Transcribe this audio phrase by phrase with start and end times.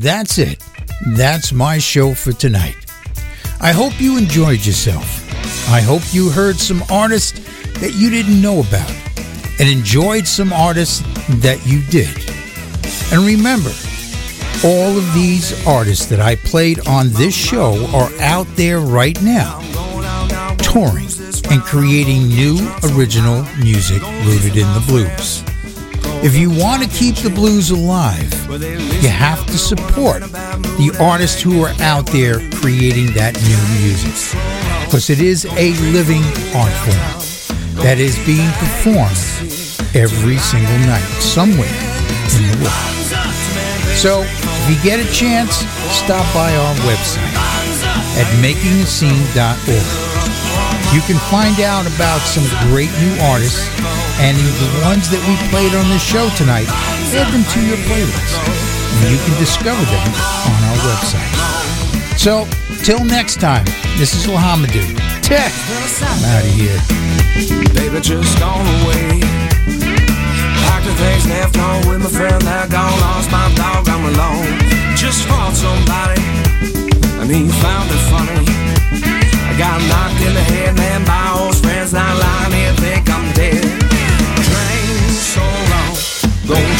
[0.00, 0.62] that's it.
[1.14, 2.76] That's my show for tonight.
[3.60, 5.28] I hope you enjoyed yourself.
[5.70, 7.38] I hope you heard some artists
[7.80, 8.90] that you didn't know about
[9.58, 11.00] and enjoyed some artists
[11.42, 12.08] that you did.
[13.12, 13.70] And remember,
[14.64, 19.60] all of these artists that I played on this show are out there right now,
[20.58, 21.08] touring
[21.50, 22.56] and creating new
[22.92, 25.49] original music rooted in the blues.
[26.22, 28.30] If you want to keep the blues alive,
[29.02, 34.12] you have to support the artists who are out there creating that new music.
[34.84, 36.20] Because it is a living
[36.52, 39.16] art form that is being performed
[39.96, 41.72] every single night somewhere
[42.36, 43.00] in the world.
[43.96, 47.32] So, if you get a chance, stop by our website
[48.20, 49.88] at makingascene.org.
[50.92, 53.64] You can find out about some great new artists
[54.20, 56.68] and the ones that we played on this show tonight.
[57.16, 58.36] Add them to your playlist
[59.00, 60.08] and you can discover them
[60.44, 61.32] on our website.
[62.20, 62.44] So,
[62.84, 63.64] till next time,
[63.96, 64.84] this is Lahamadou.
[65.24, 65.52] Tech,
[66.04, 66.76] I'm out of here.
[67.72, 69.24] Baby, just gone away.
[70.68, 74.52] Packed the things left home with my friend that gone lost my dog, I'm alone.
[75.00, 76.20] Just called somebody,
[77.24, 78.44] and he found it funny.
[79.48, 83.79] I got knocked in the head, man, by old friends lying here, think I'm dead.
[86.50, 86.79] Drink so long,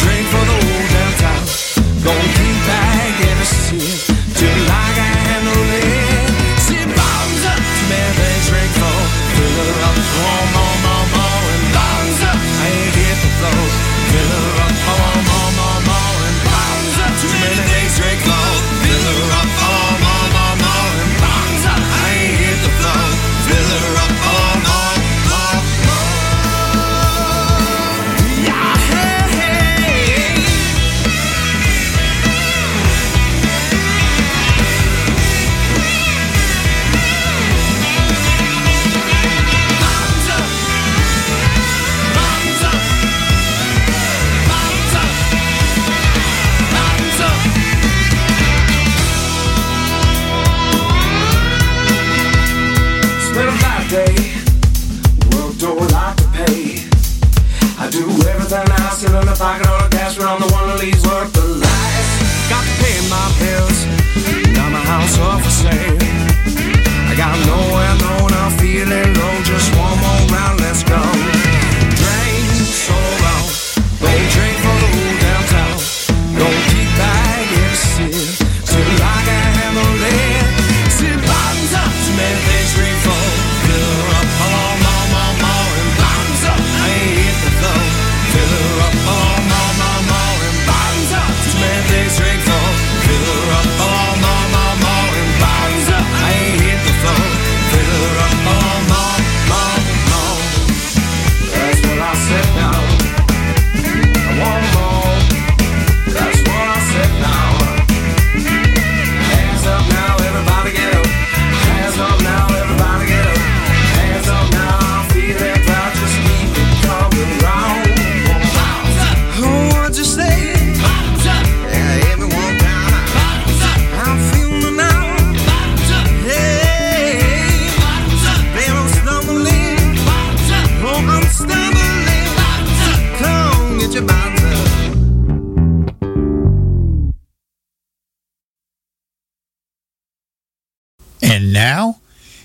[141.61, 141.99] now,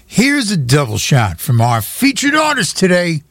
[0.06, 3.22] here's a double shot from our featured artist today,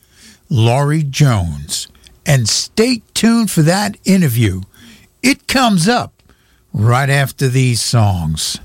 [0.50, 1.90] Laurie Jones.
[2.25, 4.62] And stay tuned for that interview.
[5.22, 6.23] It comes up
[6.73, 8.59] right after these songs.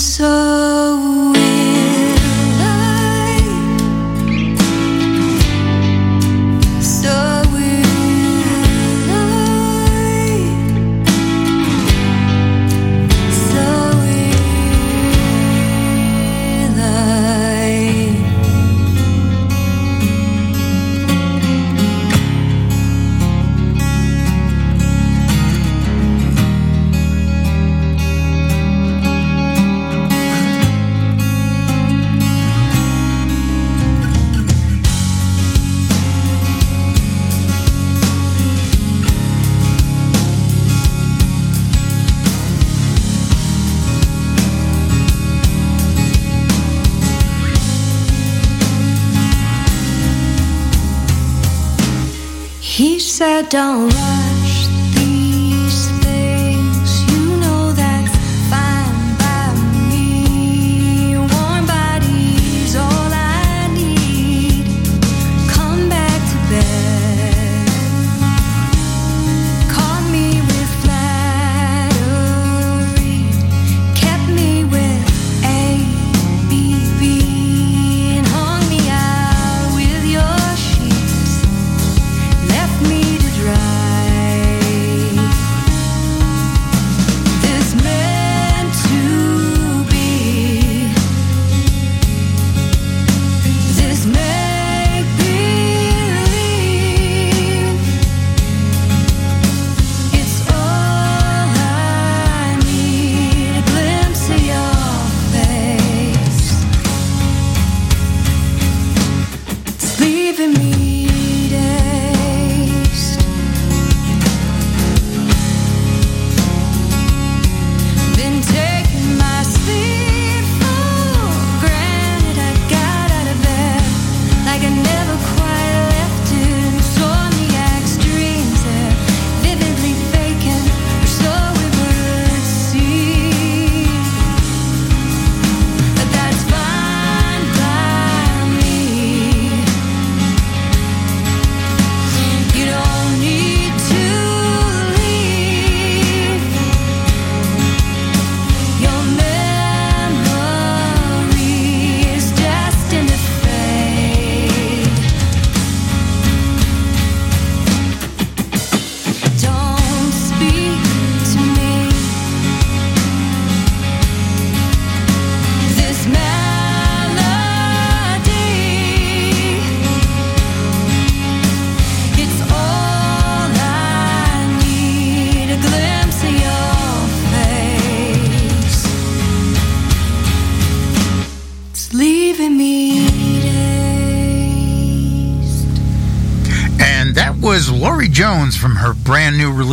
[0.00, 1.09] so
[53.50, 54.09] Don't rush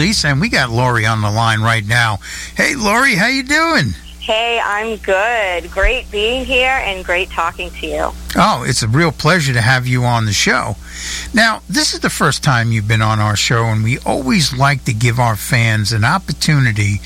[0.08, 2.20] new and we got Laurie on the line right now.
[2.56, 3.88] Hey, Laurie, how you doing?
[4.22, 5.70] Hey, I'm good.
[5.72, 8.12] Great being here and great talking to you.
[8.36, 10.76] Oh, it's a real pleasure to have you on the show.
[11.34, 14.84] Now, this is the first time you've been on our show, and we always like
[14.86, 17.00] to give our fans an opportunity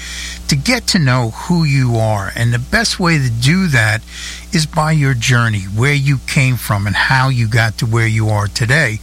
[0.48, 2.32] to get to know who you are.
[2.36, 4.02] And the best way to do that
[4.52, 8.30] is by your journey, where you came from, and how you got to where you
[8.30, 9.00] are today.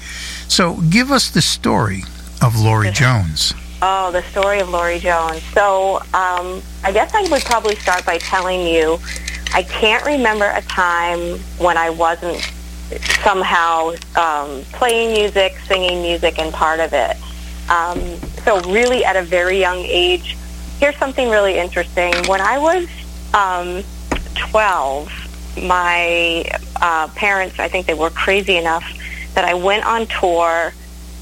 [0.49, 2.02] So, give us the story
[2.43, 3.55] of Laurie Jones.
[3.80, 5.40] Oh, the story of Laurie Jones.
[5.54, 8.99] So, um, I guess I would probably start by telling you
[9.54, 12.42] I can't remember a time when I wasn't
[13.23, 17.16] somehow um, playing music, singing music, and part of it.
[17.70, 18.00] Um,
[18.44, 20.37] so, really, at a very young age,
[20.80, 22.12] here's something really interesting.
[22.26, 22.88] When I was
[23.32, 23.85] um,
[24.50, 26.44] 12, my
[26.82, 28.85] uh, parents, I think they were crazy enough
[29.35, 30.73] that I went on tour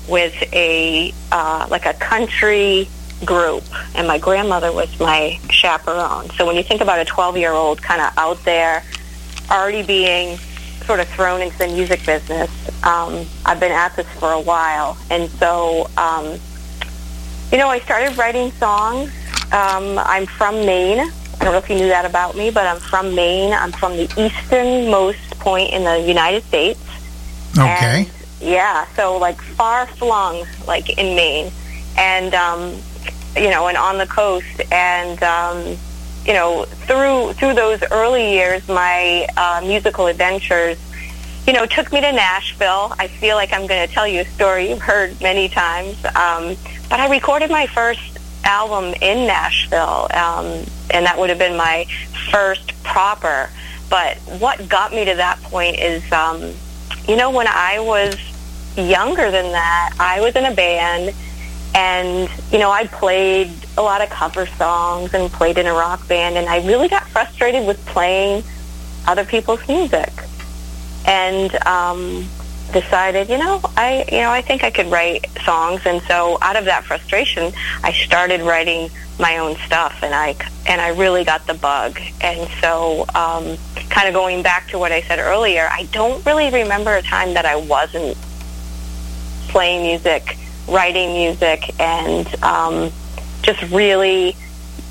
[0.09, 2.89] with a uh, like a country
[3.25, 6.31] group, and my grandmother was my chaperone.
[6.31, 8.83] So when you think about a 12 year old kind of out there,
[9.51, 10.39] already being
[10.87, 12.51] sort of thrown into the music business,
[12.85, 16.39] um, I've been at this for a while, and so um,
[17.51, 19.13] you know I started writing songs.
[19.53, 21.01] Um, I'm from Maine.
[21.01, 23.53] I don't know if you knew that about me, but I'm from Maine.
[23.53, 26.81] I'm from the easternmost point in the United States.
[27.57, 28.07] Okay.
[28.09, 31.51] And, yeah, so like far flung, like in Maine,
[31.99, 32.77] and um,
[33.37, 35.77] you know, and on the coast, and um,
[36.25, 40.79] you know, through through those early years, my uh, musical adventures,
[41.47, 42.95] you know, took me to Nashville.
[43.01, 46.57] I feel like I'm going to tell you a story you've heard many times, um,
[46.89, 50.47] but I recorded my first album in Nashville, um,
[50.91, 51.85] and that would have been my
[52.31, 53.51] first proper.
[53.91, 56.13] But what got me to that point is.
[56.13, 56.55] Um,
[57.09, 58.17] you know, when I was
[58.77, 61.15] younger than that, I was in a band
[61.75, 66.07] and, you know, I played a lot of cover songs and played in a rock
[66.09, 68.45] band and I really got frustrated with playing
[69.07, 70.13] other people's music.
[71.07, 72.27] And um
[72.73, 76.57] decided, you know, I you know, I think I could write songs and so out
[76.57, 77.53] of that frustration,
[77.83, 80.35] I started writing my own stuff and I
[80.67, 82.01] and I really got the bug.
[82.21, 83.57] And so um
[83.91, 87.35] kind of going back to what I said earlier, I don't really remember a time
[87.35, 88.17] that I wasn't
[89.49, 90.37] playing music,
[90.69, 92.93] writing music, and um,
[93.43, 94.37] just really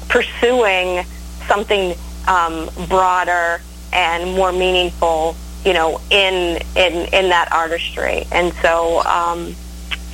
[0.08, 1.06] pursuing
[1.48, 1.96] something
[2.28, 3.62] um, broader
[3.94, 8.26] and more meaningful, you know, in in in that artistry.
[8.32, 9.56] And so, um,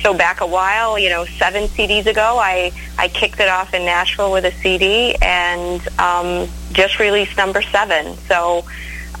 [0.02, 3.84] so back a while, you know, seven CDs ago, I, I kicked it off in
[3.84, 8.16] Nashville with a CD and um, just released number seven.
[8.28, 8.64] So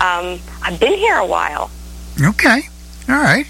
[0.00, 1.70] um, I've been here a while.
[2.20, 2.62] Okay.
[3.08, 3.46] All right.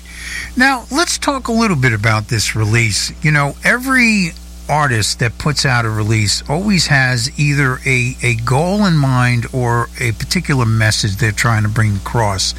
[0.56, 3.12] Now, let's talk a little bit about this release.
[3.24, 4.32] You know, every
[4.68, 9.88] artist that puts out a release always has either a, a goal in mind or
[9.98, 12.52] a particular message they're trying to bring across.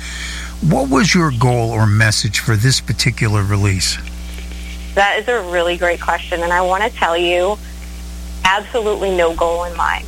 [0.62, 3.98] What was your goal or message for this particular release?
[4.96, 7.58] That is a really great question, and I want to tell you,
[8.44, 10.08] absolutely no goal in mind.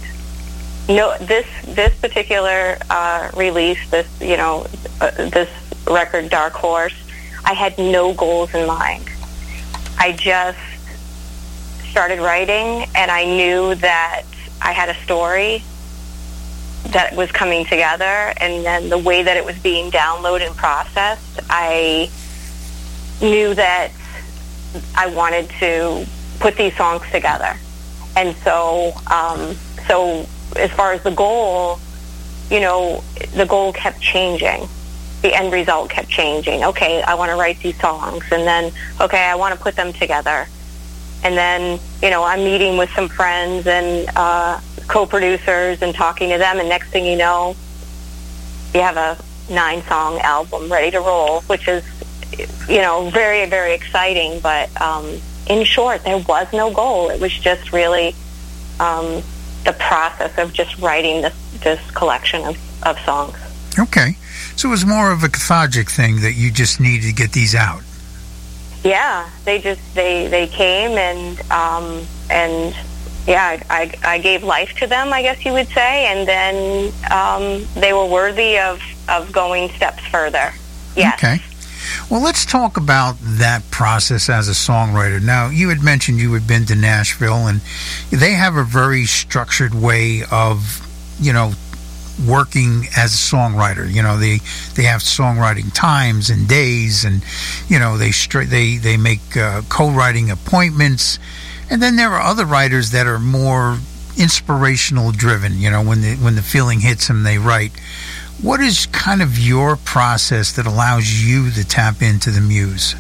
[0.87, 4.67] No, this this particular uh, release, this you know,
[5.01, 5.49] uh, this
[5.87, 6.93] record, Dark Horse,
[7.45, 9.07] I had no goals in mind.
[9.97, 10.59] I just
[11.91, 14.23] started writing, and I knew that
[14.61, 15.63] I had a story
[16.87, 21.39] that was coming together, and then the way that it was being downloaded and processed,
[21.49, 22.09] I
[23.21, 23.91] knew that
[24.95, 26.05] I wanted to
[26.39, 27.55] put these songs together.
[28.15, 29.55] And so, um,
[29.87, 31.79] so as far as the goal,
[32.49, 33.03] you know,
[33.35, 34.67] the goal kept changing.
[35.25, 36.63] The end result kept changing.
[36.63, 39.91] Okay, I want to write these songs, and then okay, I want to put them
[39.91, 40.47] together.
[41.23, 46.37] And then, you know, I'm meeting with some friends and uh, co-producers and talking to
[46.37, 47.55] them, and next thing you know,
[48.75, 49.17] you have a
[49.51, 51.83] nine-song album ready to roll, which is
[52.69, 54.39] you know, very, very exciting.
[54.39, 57.09] But um, in short, there was no goal.
[57.09, 58.15] It was just really
[58.79, 59.23] um,
[59.63, 63.37] the process of just writing this, this collection of, of songs.
[63.79, 64.17] Okay.
[64.55, 67.55] So it was more of a cathartic thing that you just needed to get these
[67.55, 67.83] out.
[68.83, 72.75] Yeah, they just they they came and um, and
[73.27, 77.65] yeah, I, I gave life to them, I guess you would say, and then um,
[77.73, 80.53] they were worthy of of going steps further.
[80.95, 81.15] Yes.
[81.15, 81.39] Okay.
[82.09, 85.21] Well, let's talk about that process as a songwriter.
[85.21, 87.61] Now, you had mentioned you had been to Nashville, and
[88.11, 90.85] they have a very structured way of,
[91.19, 91.53] you know,
[92.27, 93.91] working as a songwriter.
[93.91, 94.39] You know, they
[94.75, 97.23] they have songwriting times and days, and
[97.67, 101.19] you know they straight they they make uh, co-writing appointments,
[101.69, 103.77] and then there are other writers that are more
[104.17, 105.59] inspirational driven.
[105.59, 107.71] You know, when the when the feeling hits them, they write.
[108.41, 112.93] What is kind of your process that allows you to tap into the muse?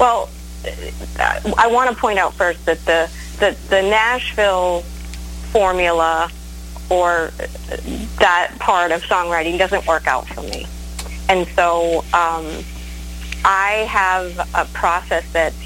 [0.00, 0.28] Well,
[0.64, 3.08] uh, I want to point out first that the
[3.38, 4.82] the, the Nashville
[5.52, 6.30] formula
[6.90, 7.30] or
[8.18, 10.66] that part of songwriting doesn't work out for me,
[11.28, 12.46] and so um,
[13.44, 15.56] I have a process that's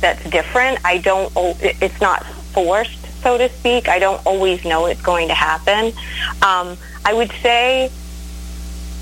[0.00, 0.78] that's different.
[0.84, 1.32] I don't.
[1.36, 3.88] It's not forced, so to speak.
[3.88, 5.92] I don't always know it's going to happen.
[6.42, 7.90] Um, I would say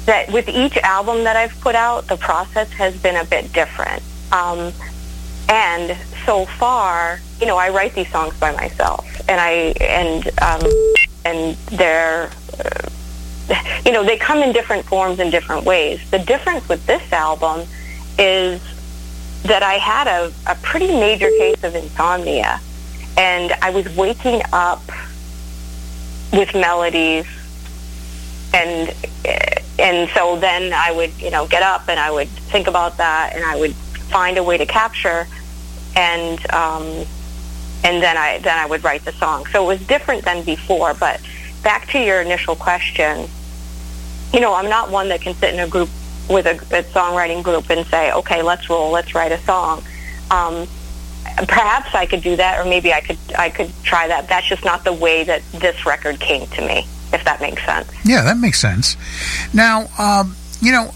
[0.07, 4.03] that with each album that I've put out, the process has been a bit different.
[4.33, 4.73] Um,
[5.49, 10.61] and so far, you know, I write these songs by myself, and I and um,
[11.27, 12.31] and they're,
[12.61, 12.89] uh,
[13.85, 16.09] you know, they come in different forms in different ways.
[16.11, 17.67] The difference with this album
[18.17, 18.61] is
[19.43, 22.61] that I had a, a pretty major case of insomnia,
[23.17, 24.83] and I was waking up
[26.33, 27.27] with melodies
[28.53, 28.95] and
[29.79, 33.33] and so then I would you know get up and I would think about that
[33.35, 35.27] and I would find a way to capture
[35.95, 37.07] and um,
[37.85, 39.47] and then I then I would write the song.
[39.47, 40.95] So it was different than before.
[40.95, 41.21] But
[41.63, 43.29] back to your initial question,
[44.33, 45.89] you know, I'm not one that can sit in a group
[46.29, 49.83] with a, a songwriting group and say, okay, let's roll, let's write a song.
[50.31, 50.67] Um,
[51.47, 54.29] perhaps I could do that, or maybe I could I could try that.
[54.29, 57.91] That's just not the way that this record came to me if that makes sense.
[58.05, 58.97] Yeah, that makes sense.
[59.53, 60.93] Now, um, you know,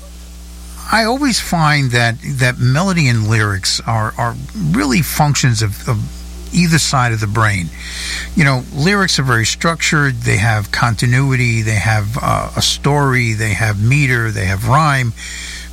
[0.92, 4.34] I always find that that melody and lyrics are are
[4.70, 5.98] really functions of, of
[6.52, 7.66] either side of the brain.
[8.34, 10.14] You know, lyrics are very structured.
[10.14, 11.62] They have continuity.
[11.62, 13.32] They have uh, a story.
[13.32, 14.30] They have meter.
[14.30, 15.12] They have rhyme.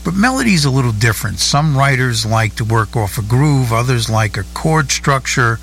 [0.03, 1.39] But melody is a little different.
[1.39, 3.73] Some writers like to work off a groove.
[3.73, 5.59] Others like a chord structure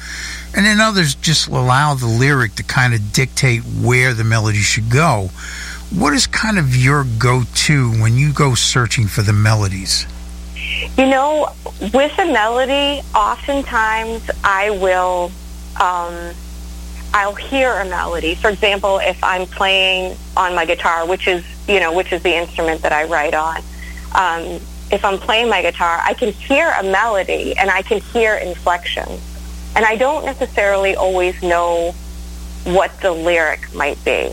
[0.57, 4.89] and then others just allow the lyric to kind of dictate where the melody should
[4.89, 5.31] go.
[5.91, 10.07] What is kind of your go to when you go searching for the melodies?
[10.97, 11.53] You know,
[11.93, 15.33] with a melody, oftentimes I will,
[15.81, 16.35] um,
[17.13, 18.35] I'll hear a melody.
[18.35, 22.35] For example, if I'm playing on my guitar, which is, you know, which is the
[22.35, 23.59] instrument that I write on,
[24.15, 28.37] um, if I'm playing my guitar, I can hear a melody and I can hear
[28.37, 29.21] inflections.
[29.75, 31.93] And I don't necessarily always know
[32.65, 34.33] what the lyric might be.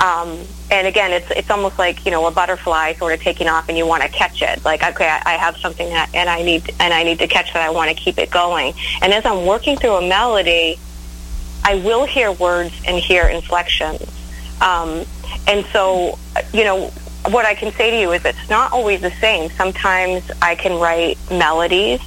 [0.00, 0.38] Um,
[0.70, 3.76] and again, it's it's almost like you know a butterfly sort of taking off, and
[3.76, 4.64] you want to catch it.
[4.64, 7.52] Like okay, I, I have something that, and I need and I need to catch
[7.52, 7.62] that.
[7.62, 8.72] I want to keep it going.
[9.02, 10.78] And as I'm working through a melody,
[11.64, 14.02] I will hear words and hear inflections.
[14.62, 15.04] Um,
[15.46, 16.18] and so,
[16.52, 16.88] you know,
[17.28, 19.50] what I can say to you is it's not always the same.
[19.50, 22.00] Sometimes I can write melodies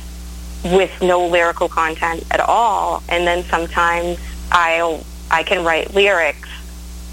[0.64, 4.18] with no lyrical content at all, and then sometimes
[4.52, 6.50] I'll I can write lyrics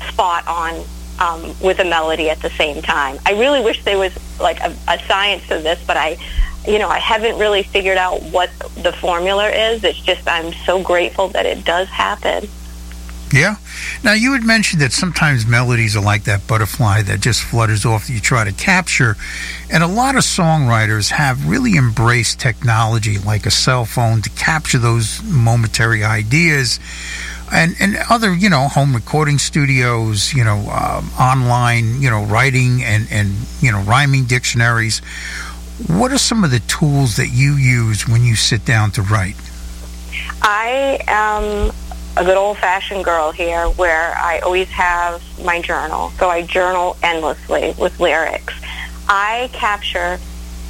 [0.09, 0.85] spot on
[1.19, 3.19] um, with a melody at the same time.
[3.27, 6.17] I really wish there was like a, a science to this, but I,
[6.67, 8.51] you know, I haven't really figured out what
[8.83, 9.85] the formula is.
[9.85, 12.49] It's just I'm so grateful that it does happen.
[13.33, 13.57] Yeah.
[14.03, 18.07] Now you had mentioned that sometimes melodies are like that butterfly that just flutters off
[18.07, 19.17] that you try to capture,
[19.71, 24.79] and a lot of songwriters have really embraced technology like a cell phone to capture
[24.79, 26.81] those momentary ideas.
[27.53, 32.83] And, and other you know home recording studios you know um, online you know writing
[32.85, 35.01] and and you know rhyming dictionaries
[35.89, 39.37] what are some of the tools that you use when you sit down to write
[40.43, 41.73] I am
[42.17, 46.11] a good old fashioned girl here where I always have my journal.
[46.19, 48.55] So I journal endlessly with lyrics.
[49.09, 50.19] I capture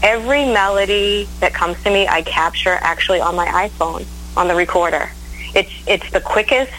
[0.02, 5.10] every melody that comes to me, I capture actually on my iPhone, on the recorder.
[5.54, 6.72] It's, it's the quickest,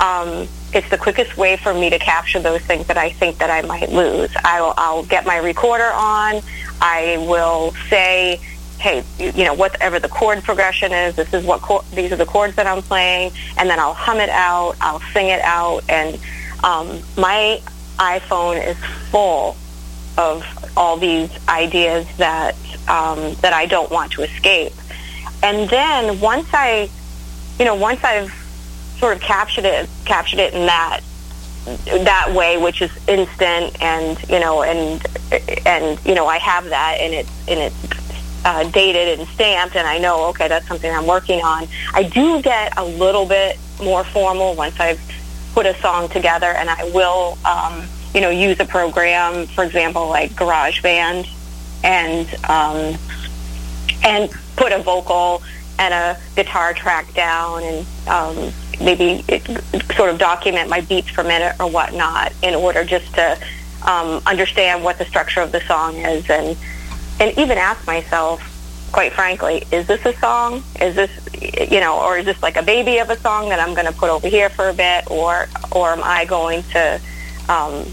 [0.00, 3.50] um, it's the quickest way for me to capture those things that I think that
[3.50, 4.30] I might lose.
[4.44, 6.42] I'll, I'll get my recorder on.
[6.80, 8.40] I will say,
[8.78, 12.26] hey, you, know, whatever the chord progression is, this is what chord, these are the
[12.26, 16.18] chords that I'm playing, and then I'll hum it out, I'll sing it out, and
[16.62, 17.60] um, my
[17.98, 18.76] iPhone is
[19.10, 19.56] full
[20.18, 20.44] of
[20.76, 22.54] all these ideas that
[22.88, 24.72] um, that I don't want to escape.
[25.42, 26.90] And then once I,
[27.58, 28.32] you know, once I've
[28.98, 31.00] sort of captured it, captured it in that
[31.64, 35.04] that way, which is instant, and you know, and
[35.66, 38.04] and you know, I have that, and it's and it's
[38.44, 41.66] uh, dated and stamped, and I know, okay, that's something I'm working on.
[41.94, 45.00] I do get a little bit more formal once I've
[45.54, 50.08] put a song together, and I will, um, you know, use a program, for example,
[50.08, 51.28] like GarageBand,
[51.82, 52.98] and um,
[54.04, 55.42] and put a vocal
[55.78, 59.42] and a guitar track down, and um, maybe it,
[59.96, 63.38] sort of document my beats per minute or whatnot in order just to
[63.86, 66.56] um, understand what the structure of the song is, and
[67.20, 68.42] and even ask myself,
[68.92, 70.62] quite frankly, is this a song?
[70.80, 71.10] Is this,
[71.70, 73.92] you know, or is this like a baby of a song that I'm going to
[73.92, 77.00] put over here for a bit, or or am I going to,
[77.48, 77.84] um,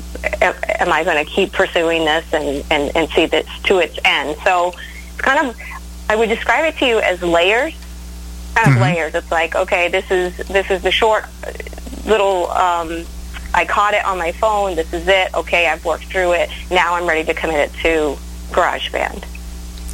[0.42, 4.38] am, I going to keep pursuing this and, and, and see this to its end?
[4.44, 4.74] So
[5.12, 5.58] it's kind of,
[6.12, 7.74] I would describe it to you as layers,
[8.54, 9.16] kind of layers.
[9.16, 11.24] It's like, okay, this is this is the short
[12.06, 12.52] little.
[12.52, 13.06] Um,
[13.54, 14.76] I caught it on my phone.
[14.76, 15.34] This is it.
[15.34, 16.50] Okay, I've worked through it.
[16.70, 18.18] Now I'm ready to commit it to
[18.50, 19.24] GarageBand.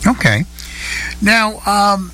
[0.08, 0.46] Okay.
[1.22, 2.12] Now, um,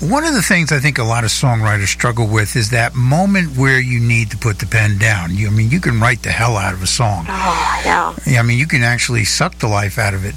[0.00, 3.56] one of the things I think a lot of songwriters struggle with is that moment
[3.56, 5.34] where you need to put the pen down.
[5.34, 7.24] You, I mean, you can write the hell out of a song.
[7.28, 8.14] Oh, yeah.
[8.26, 10.34] Yeah, I mean, you can actually suck the life out of it.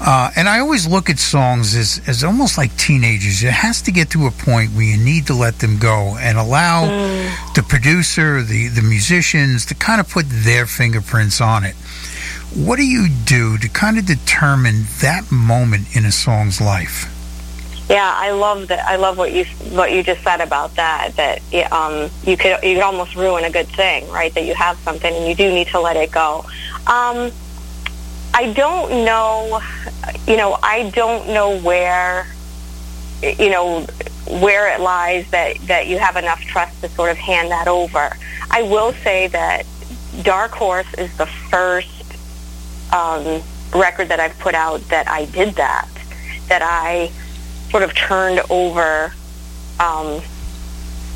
[0.00, 3.42] Uh, and I always look at songs as, as almost like teenagers.
[3.42, 6.38] It has to get to a point where you need to let them go and
[6.38, 6.86] allow
[7.54, 11.74] the producer, the, the musicians to kind of put their fingerprints on it.
[12.54, 17.16] What do you do to kind of determine that moment in a song's life?
[17.90, 18.86] Yeah, I love that.
[18.86, 21.10] I love what you what you just said about that.
[21.16, 24.32] That um, you could you could almost ruin a good thing, right?
[24.34, 26.44] That you have something and you do need to let it go.
[26.86, 27.32] Um,
[28.32, 29.60] I don't know.
[30.28, 32.28] You know, I don't know where.
[33.22, 33.80] You know
[34.28, 38.16] where it lies that that you have enough trust to sort of hand that over.
[38.52, 39.66] I will say that
[40.22, 42.04] Dark Horse is the first
[42.92, 43.42] um,
[43.74, 45.88] record that I've put out that I did that.
[46.46, 47.10] That I
[47.70, 49.12] sort of turned over
[49.78, 50.20] um,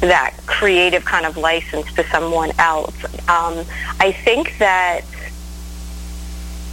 [0.01, 2.95] that creative kind of license to someone else.
[3.29, 3.65] Um,
[4.01, 5.03] I think that,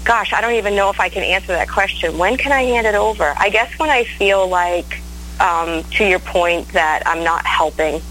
[0.04, 2.18] gosh, I don't even know if I can answer that question.
[2.18, 3.34] When can I hand it over?
[3.38, 5.02] I guess when I feel like,
[5.40, 8.02] um, to your point, that I'm not helping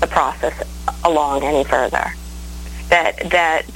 [0.00, 0.54] the process
[1.04, 2.14] along any further.
[2.88, 3.66] That that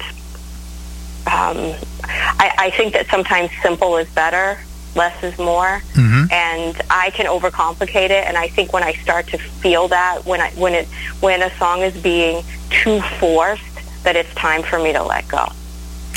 [1.27, 4.59] um, I, I think that sometimes simple is better,
[4.95, 6.33] less is more, Mhm.
[6.33, 8.27] and I can overcomplicate it.
[8.27, 10.89] And I think when I start to feel that, when I when it
[11.21, 13.63] when a song is being too forced,
[14.05, 15.53] that it's time for me to let go.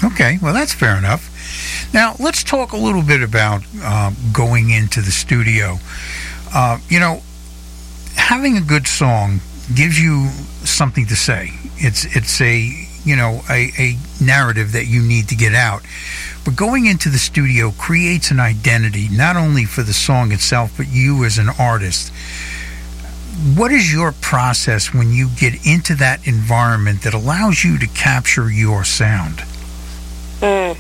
[0.04, 1.30] Okay, well, that's fair enough.
[1.94, 5.80] Now, let's talk a little bit about uh, going into the studio.
[6.54, 7.24] Uh, you know,
[8.16, 9.42] having a good song
[9.74, 10.30] gives you
[10.63, 11.52] something to say.
[11.78, 15.82] It's it's a you know, a, a narrative that you need to get out.
[16.43, 20.88] But going into the studio creates an identity, not only for the song itself, but
[20.88, 22.12] you as an artist.
[23.56, 28.50] What is your process when you get into that environment that allows you to capture
[28.52, 29.38] your sound?
[30.39, 30.78] Mm.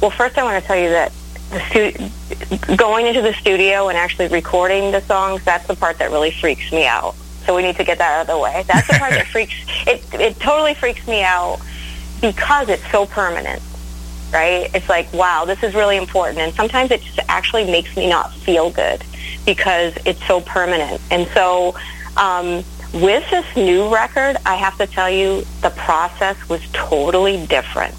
[0.00, 1.12] Well, first I want to tell you that
[1.50, 6.10] the stu- going into the studio and actually recording the songs, that's the part that
[6.10, 7.14] really freaks me out.
[7.50, 8.64] So we need to get that out of the way.
[8.68, 11.58] That's the part that freaks, it, it totally freaks me out
[12.20, 13.60] because it's so permanent,
[14.32, 14.72] right?
[14.72, 16.38] It's like, wow, this is really important.
[16.38, 19.02] And sometimes it just actually makes me not feel good
[19.46, 21.00] because it's so permanent.
[21.10, 21.74] And so
[22.16, 22.62] um,
[22.94, 27.96] with this new record, I have to tell you, the process was totally different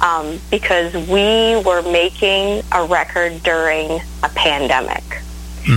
[0.00, 5.04] um, because we were making a record during a pandemic.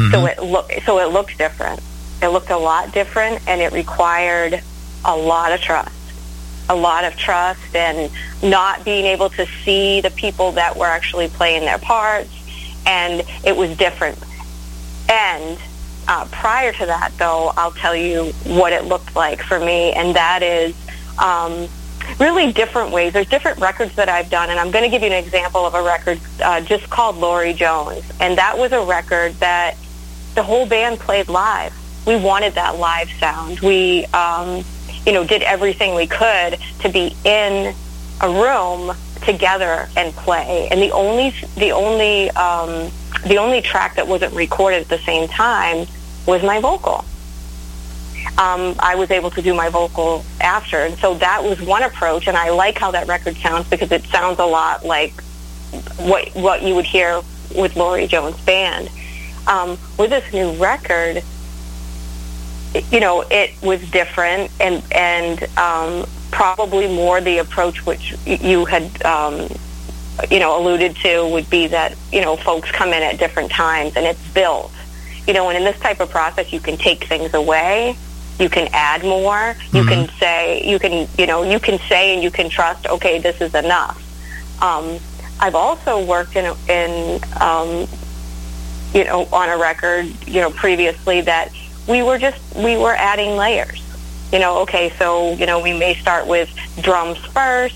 [0.10, 1.80] So it look so it looked different.
[2.24, 4.62] It looked a lot different, and it required
[5.04, 5.92] a lot of trust,
[6.70, 8.10] a lot of trust, and
[8.42, 12.32] not being able to see the people that were actually playing their parts,
[12.86, 14.18] and it was different.
[15.10, 15.60] And
[16.08, 20.16] uh, prior to that, though, I'll tell you what it looked like for me, and
[20.16, 20.74] that is
[21.22, 21.68] um,
[22.20, 23.12] really different ways.
[23.12, 25.74] There's different records that I've done, and I'm going to give you an example of
[25.74, 29.76] a record uh, just called Laurie Jones, and that was a record that
[30.36, 31.74] the whole band played live.
[32.06, 33.60] We wanted that live sound.
[33.60, 34.64] We, um,
[35.06, 37.74] you know, did everything we could to be in
[38.22, 40.68] a room together and play.
[40.70, 42.92] And the only, the only, um,
[43.26, 45.88] the only track that wasn't recorded at the same time
[46.26, 47.06] was my vocal
[48.38, 50.78] um, I was able to do my vocal after.
[50.78, 54.04] And so that was one approach, and I like how that record sounds because it
[54.06, 55.14] sounds a lot like
[55.98, 57.22] what what you would hear
[57.56, 58.90] with Laurie Jones Band.
[59.46, 61.22] Um, with this new record,
[62.92, 69.04] you know, it was different and and um, probably more the approach which you had.
[69.06, 69.50] Um,
[70.30, 73.96] you know, alluded to would be that, you know, folks come in at different times
[73.96, 74.72] and it's built.
[75.26, 77.98] You know, and in this type of process, you can take things away
[78.40, 82.24] you can add more you can say you can you know you can say and
[82.24, 83.98] you can trust okay this is enough
[84.62, 84.98] um,
[85.40, 87.88] i've also worked in in um,
[88.94, 91.52] you know on a record you know previously that
[91.88, 93.82] we were just we were adding layers.
[94.32, 96.50] You know okay so you know we may start with
[96.82, 97.76] drums first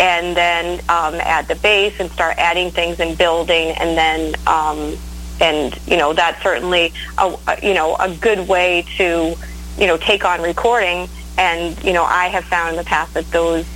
[0.00, 4.96] and then um, add the bass and start adding things and building and then um,
[5.40, 9.34] and you know that's certainly a, a you know a good way to
[9.78, 11.08] you know take on recording.
[11.36, 13.66] And you know I have found in the past that those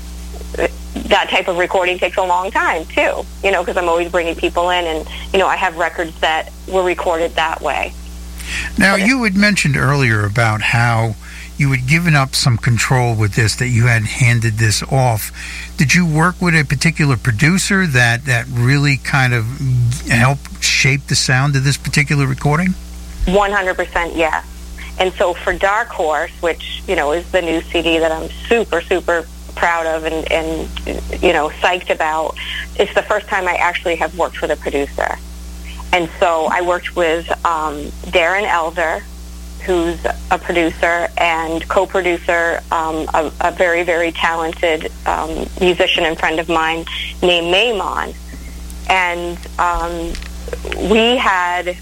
[1.09, 4.35] that type of recording takes a long time too you know because I'm always bringing
[4.35, 7.93] people in and you know I have records that were recorded that way
[8.79, 11.15] Now, you had mentioned earlier about how
[11.59, 15.33] you had given up some control with this, that you had handed this off.
[15.77, 19.45] Did you work with a particular producer that, that really kind of
[20.09, 22.75] helped shape the sound of this particular recording?
[23.25, 24.45] 100% yeah.
[25.01, 28.81] And so for Dark Horse, which, you know, is the new CD that I'm super,
[28.81, 30.69] super proud of and, and
[31.23, 32.37] you know, psyched about,
[32.77, 35.17] it's the first time I actually have worked with a producer.
[35.93, 39.03] And so I worked with um, Darren Elder,
[39.65, 39.99] who's
[40.31, 46.49] a producer and co-producer, um, a, a very, very talented um, musician and friend of
[46.49, 46.85] mine
[47.23, 48.15] named Maymon.
[48.89, 50.13] And um,
[50.91, 51.77] we had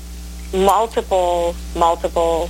[0.52, 2.48] multiple, multiple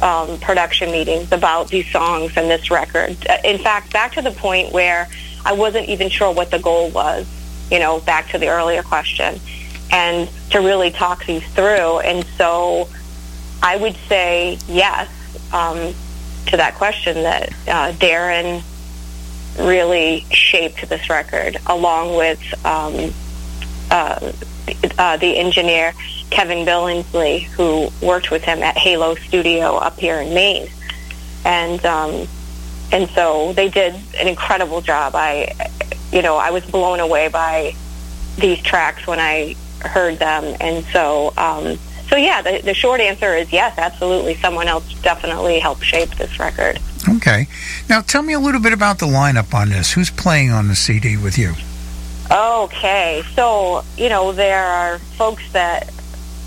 [0.00, 3.16] um, production meetings about these songs and this record.
[3.44, 5.08] In fact, back to the point where
[5.44, 7.26] I wasn't even sure what the goal was,
[7.70, 9.40] you know, back to the earlier question,
[9.90, 12.00] and to really talk these through.
[12.00, 12.88] And so
[13.62, 15.08] I would say yes
[15.52, 15.94] um,
[16.46, 18.62] to that question that uh, Darren
[19.58, 23.12] really shaped this record along with um,
[23.90, 24.32] uh,
[24.98, 25.92] uh, the engineer
[26.30, 30.68] Kevin Billingsley, who worked with him at Halo Studio up here in Maine,
[31.44, 32.28] and um,
[32.92, 35.14] and so they did an incredible job.
[35.14, 35.54] I,
[36.12, 37.74] you know, I was blown away by
[38.36, 42.42] these tracks when I heard them, and so um, so yeah.
[42.42, 44.34] The, the short answer is yes, absolutely.
[44.34, 46.78] Someone else definitely helped shape this record.
[47.08, 47.46] Okay.
[47.88, 49.92] Now, tell me a little bit about the lineup on this.
[49.92, 51.54] Who's playing on the CD with you?
[52.30, 55.90] Okay, so you know there are folks that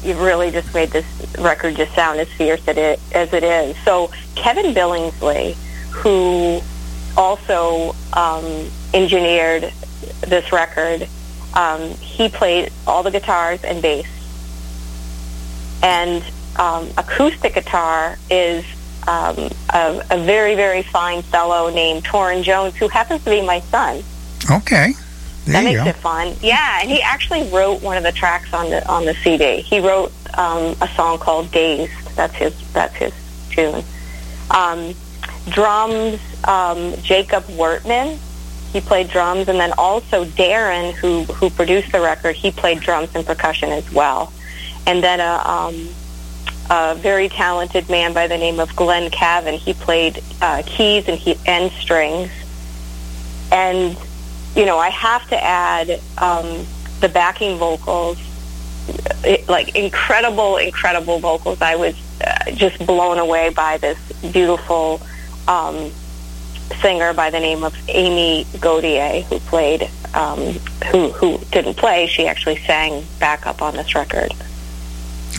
[0.03, 1.05] you've really just made this
[1.39, 3.75] record just sound as fierce as it, as it is.
[3.83, 5.55] So Kevin Billingsley,
[5.91, 6.61] who
[7.17, 9.71] also um, engineered
[10.21, 11.07] this record,
[11.53, 14.07] um, he played all the guitars and bass.
[15.83, 16.23] And
[16.57, 18.65] um, acoustic guitar is
[19.07, 23.59] um, a, a very, very fine fellow named Torrin Jones, who happens to be my
[23.61, 24.03] son.
[24.49, 24.93] Okay.
[25.45, 25.89] There that makes go.
[25.89, 26.35] it fun.
[26.41, 29.61] Yeah, and he actually wrote one of the tracks on the on the CD.
[29.61, 32.73] He wrote um, a song called "Dazed." That's his.
[32.73, 33.13] That's his
[33.49, 33.83] tune.
[34.51, 34.93] Um,
[35.49, 38.19] drums, um, Jacob Wertman.
[38.71, 43.09] He played drums, and then also Darren, who who produced the record, he played drums
[43.15, 44.31] and percussion as well.
[44.87, 45.89] And then a, um,
[46.69, 49.55] a very talented man by the name of Glenn Cavan.
[49.55, 52.31] He played uh, keys and he and strings.
[53.51, 53.97] And
[54.55, 56.65] you know, I have to add um,
[57.01, 58.17] the backing vocals,
[59.23, 61.61] it, like incredible, incredible vocals.
[61.61, 63.97] I was uh, just blown away by this
[64.31, 65.01] beautiful
[65.47, 65.91] um,
[66.81, 70.39] singer by the name of Amy Gaudier, who played, um,
[70.91, 72.07] who who didn't play.
[72.07, 74.33] She actually sang backup on this record.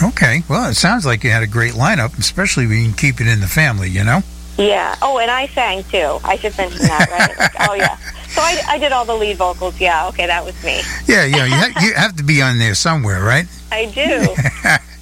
[0.03, 0.43] Okay.
[0.49, 3.27] Well, it sounds like you had a great lineup, especially when you can keep it
[3.27, 4.23] in the family, you know?
[4.59, 4.97] Yeah.
[5.03, 6.19] Oh, and I sang too.
[6.25, 7.39] I should mention that, right?
[7.39, 7.97] Like, oh, yeah.
[8.29, 9.79] So I, I did all the lead vocals.
[9.81, 10.09] Yeah.
[10.09, 10.81] Okay, that was me.
[11.07, 11.45] Yeah, yeah.
[11.45, 13.47] You, ha- you have to be on there somewhere, right?
[13.71, 14.35] I do.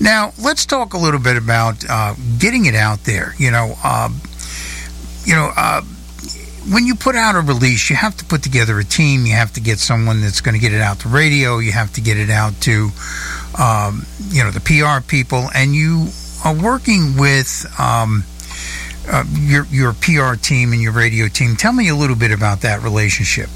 [0.00, 3.34] Now, let's talk a little bit about uh, getting it out there.
[3.38, 4.20] You know, um,
[5.24, 5.82] you know, uh,
[6.70, 9.26] when you put out a release, you have to put together a team.
[9.26, 11.58] You have to get someone that's going to get it out to radio.
[11.58, 12.90] You have to get it out to,
[13.58, 16.08] um, you know, the PR people, and you
[16.44, 18.24] are working with um,
[19.08, 21.56] uh, your your PR team and your radio team.
[21.56, 23.50] Tell me a little bit about that relationship.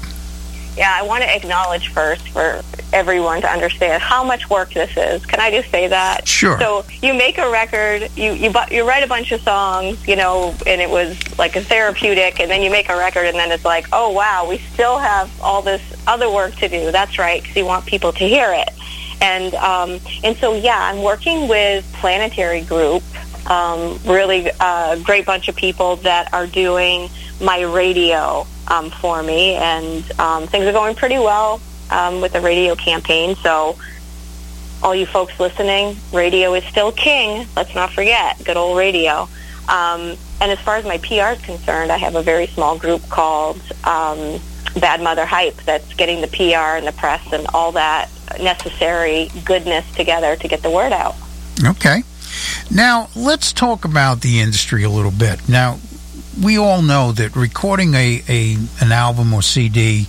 [0.77, 2.61] Yeah, I want to acknowledge first for
[2.93, 5.25] everyone to understand how much work this is.
[5.25, 6.27] Can I just say that?
[6.27, 6.59] Sure.
[6.59, 10.15] So you make a record, you you bu- you write a bunch of songs, you
[10.15, 13.51] know, and it was like a therapeutic, and then you make a record, and then
[13.51, 16.91] it's like, oh wow, we still have all this other work to do.
[16.91, 18.69] That's right, because you want people to hear it,
[19.21, 23.03] and um, and so yeah, I'm working with Planetary Group,
[23.49, 27.09] um, really uh, great bunch of people that are doing
[27.41, 32.41] my radio um, for me, and um, things are going pretty well um, with a
[32.41, 33.35] radio campaign.
[33.35, 33.77] So,
[34.81, 37.45] all you folks listening, radio is still king.
[37.55, 39.27] Let's not forget, good old radio.
[39.67, 43.07] Um, and as far as my PR is concerned, I have a very small group
[43.09, 44.39] called um,
[44.79, 49.89] Bad Mother Hype that's getting the PR and the press and all that necessary goodness
[49.95, 51.15] together to get the word out.
[51.63, 52.03] Okay.
[52.71, 55.49] Now, let's talk about the industry a little bit.
[55.49, 55.79] Now,
[56.41, 60.07] we all know that recording a, a an album or CD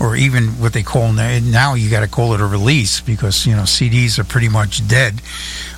[0.00, 3.46] or even what they call now, now you got to call it a release because,
[3.46, 5.20] you know, CDs are pretty much dead.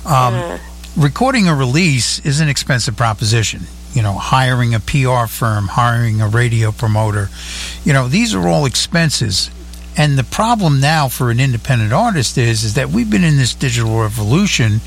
[0.05, 0.59] Um,
[0.95, 3.61] Recording a release is an expensive proposition.
[3.93, 7.29] You know, hiring a PR firm, hiring a radio promoter,
[7.83, 9.49] you know, these are all expenses.
[9.97, 13.55] And the problem now for an independent artist is is that we've been in this
[13.55, 14.79] digital revolution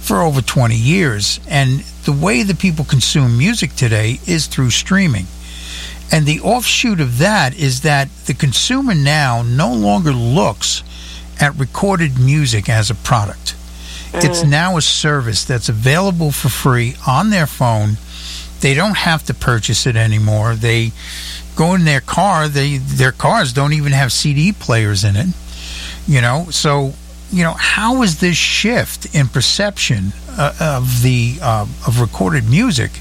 [0.00, 5.26] for over 20 years and the way that people consume music today is through streaming.
[6.12, 10.82] And the offshoot of that is that the consumer now no longer looks
[11.40, 13.56] at recorded music as a product.
[14.16, 17.96] It's now a service that's available for free on their phone.
[18.60, 20.54] They don't have to purchase it anymore.
[20.54, 20.92] They
[21.56, 22.46] go in their car.
[22.48, 25.26] They their cars don't even have CD players in it.
[26.06, 26.94] You know, so
[27.32, 32.92] you know how is this shift in perception uh, of the uh, of recorded music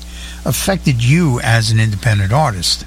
[0.46, 2.86] affected you as an independent artist?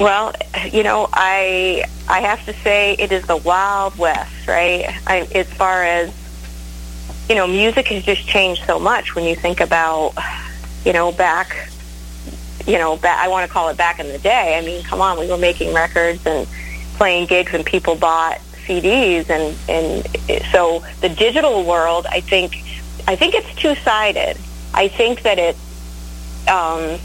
[0.00, 0.32] Well,
[0.70, 4.86] you know, I I have to say it is the wild west, right?
[5.06, 6.12] I, as far as
[7.28, 10.12] you know, music has just changed so much when you think about,
[10.84, 11.70] you know, back,
[12.66, 14.58] you know, back, I want to call it back in the day.
[14.58, 16.46] I mean, come on, we were making records and
[16.96, 22.56] playing gigs, and people bought CDs, and and so the digital world, I think,
[23.08, 24.36] I think it's two sided.
[24.74, 25.56] I think that it.
[26.48, 26.98] Um,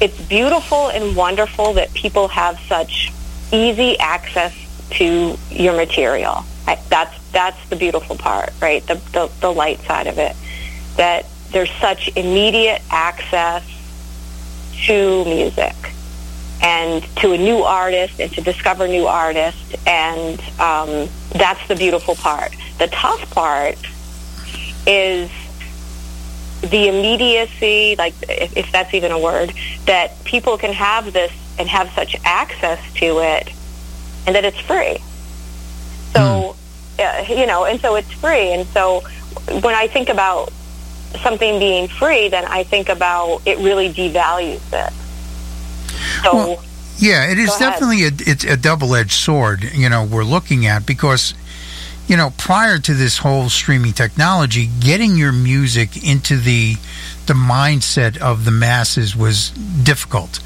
[0.00, 3.12] it's beautiful and wonderful that people have such
[3.52, 4.54] easy access
[4.90, 6.44] to your material.
[6.66, 8.86] I, that's that's the beautiful part, right?
[8.86, 10.36] The, the the light side of it.
[10.96, 13.64] That there's such immediate access
[14.86, 15.74] to music
[16.62, 22.14] and to a new artist and to discover new artists, and um, that's the beautiful
[22.14, 22.52] part.
[22.78, 23.78] The tough part
[24.86, 25.30] is
[26.70, 29.52] the immediacy, like if, if that's even a word,
[29.86, 33.50] that people can have this and have such access to it,
[34.26, 34.98] and that it's free.
[36.12, 36.56] So,
[36.98, 38.52] uh, you know, and so it's free.
[38.52, 39.00] And so
[39.60, 40.52] when I think about
[41.22, 44.92] something being free, then I think about it really devalues it.
[46.22, 46.64] So, Well,
[46.98, 49.62] Yeah, it is definitely a it's a double edged sword.
[49.64, 51.34] You know, we're looking at because
[52.06, 56.76] you know, prior to this whole streaming technology, getting your music into the
[57.26, 60.40] the mindset of the masses was difficult.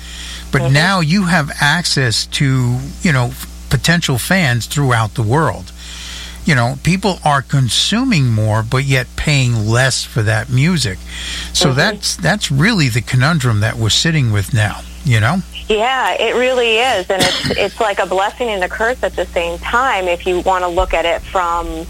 [0.50, 0.72] But mm-hmm.
[0.72, 3.32] now you have access to, you know,
[3.68, 5.72] potential fans throughout the world.
[6.46, 10.98] You know, people are consuming more but yet paying less for that music.
[11.52, 11.76] So mm-hmm.
[11.76, 15.42] that's that's really the conundrum that we're sitting with now, you know?
[15.70, 19.24] Yeah, it really is, and it's it's like a blessing and a curse at the
[19.26, 21.86] same time if you want to look at it from,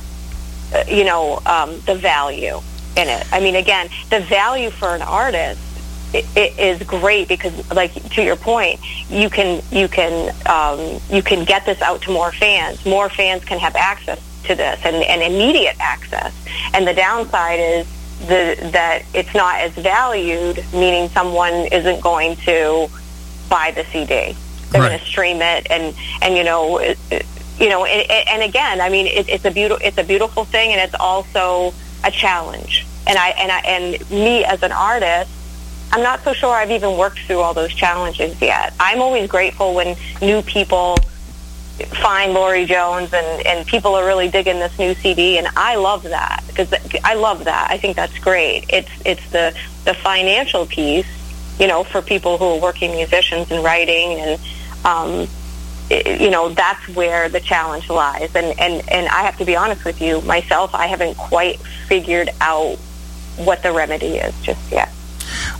[0.75, 2.61] uh, you know, um, the value
[2.99, 3.27] in it.
[3.33, 5.61] I mean, again, the value for an artist
[6.13, 11.23] i it is great because, like to your point, you can you can um, you
[11.23, 12.85] can get this out to more fans.
[12.85, 16.35] More fans can have access to this and, and immediate access.
[16.75, 17.87] And the downside is
[18.27, 22.91] the that it's not as valued, meaning someone isn't going to
[23.51, 24.35] buy the CD.
[24.71, 24.89] They're Right.
[24.89, 27.27] going to stream it, and and you know, it, it-
[27.59, 30.73] you know, and, and again, I mean, it, it's a beautiful it's a beautiful thing,
[30.73, 32.87] and it's also a challenge.
[33.07, 35.31] And I and I and me as an artist,
[35.93, 38.73] I'm not so sure I've even worked through all those challenges yet.
[38.81, 40.97] I'm always grateful when new people
[42.03, 46.03] find Laurie Jones and, and people are really digging this new CD and I love
[46.05, 46.73] that because
[47.05, 47.69] I love that.
[47.71, 48.67] I think that's great.
[48.69, 51.07] It's it's the the financial piece,
[51.61, 54.41] you know, for people who are working musicians and writing and
[54.85, 55.29] um
[55.91, 58.35] you know, that's where the challenge lies.
[58.35, 62.31] And and and I have to be honest with you, myself, I haven't quite figured
[62.41, 62.77] out
[63.37, 64.89] what the remedy is just yet.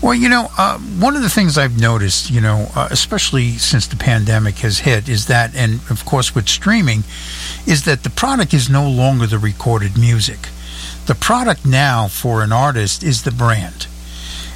[0.01, 3.87] Well, you know, uh, one of the things I've noticed, you know, uh, especially since
[3.87, 7.03] the pandemic has hit, is that, and of course with streaming,
[7.67, 10.49] is that the product is no longer the recorded music.
[11.05, 13.87] The product now for an artist is the brand.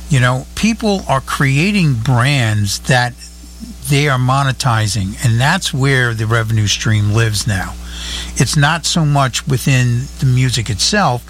[0.09, 3.13] You know, people are creating brands that
[3.89, 7.73] they are monetizing, and that's where the revenue stream lives now.
[8.35, 11.23] It's not so much within the music itself,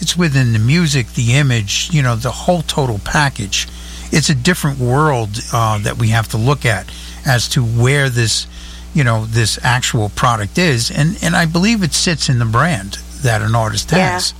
[0.00, 3.68] it's within the music, the image, you know, the whole total package.
[4.10, 6.90] It's a different world uh, that we have to look at
[7.26, 8.46] as to where this,
[8.94, 12.94] you know, this actual product is, and and I believe it sits in the brand
[13.22, 14.12] that an artist Yeah.
[14.12, 14.34] has.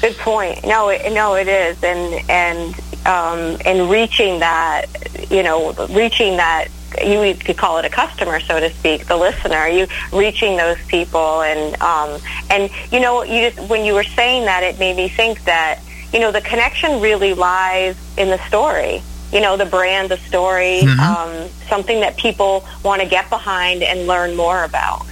[0.00, 0.64] Good point.
[0.66, 2.74] No, it, no, it is, and and
[3.06, 4.86] um, and reaching that,
[5.30, 6.68] you know, reaching that.
[7.02, 9.66] You could call it a customer, so to speak, the listener.
[9.68, 14.44] You reaching those people, and um, and you know, you just when you were saying
[14.46, 15.80] that, it made me think that
[16.12, 19.02] you know the connection really lies in the story.
[19.32, 24.06] You know, the brand, the story, um, something that people want to get behind and
[24.06, 25.04] learn more about.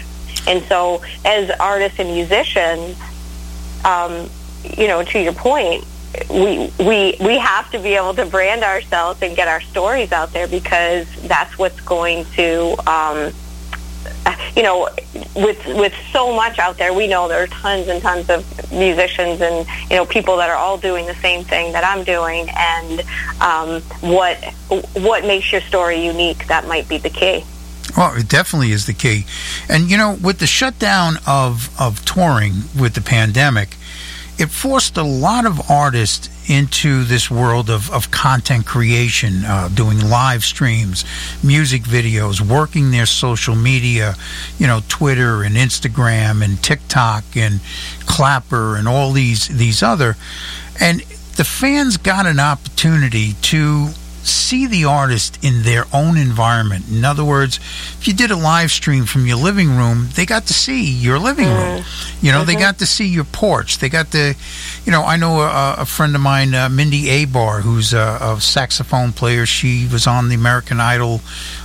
[0.47, 2.97] And so, as artists and musicians,
[3.85, 4.31] um,
[4.77, 5.85] you know, to your point,
[6.31, 10.33] we we we have to be able to brand ourselves and get our stories out
[10.33, 13.33] there because that's what's going to, um,
[14.57, 14.89] you know,
[15.35, 19.41] with with so much out there, we know there are tons and tons of musicians
[19.41, 23.03] and you know people that are all doing the same thing that I'm doing, and
[23.41, 24.37] um, what
[24.95, 26.47] what makes your story unique?
[26.47, 27.45] That might be the key.
[27.97, 29.25] Well, it definitely is the key.
[29.69, 33.77] And you know, with the shutdown of of touring with the pandemic,
[34.39, 39.99] it forced a lot of artists into this world of, of content creation, uh, doing
[40.11, 41.05] live streams,
[41.43, 44.15] music videos, working their social media,
[44.59, 47.61] you know, Twitter and Instagram and TikTok and
[48.07, 50.17] Clapper and all these these other.
[50.81, 51.01] And
[51.37, 53.91] the fans got an opportunity to
[54.27, 56.89] see the artist in their own environment.
[56.91, 57.59] In other words,
[57.99, 61.19] if you did a live stream from your living room, they got to see your
[61.19, 61.85] living room.
[62.21, 63.79] You know, they got to see your porch.
[63.79, 64.35] They got to,
[64.85, 68.41] you know, I know a, a friend of mine, uh, Mindy Abair, who's a, a
[68.41, 69.47] saxophone player.
[69.47, 71.21] She was on the American Idol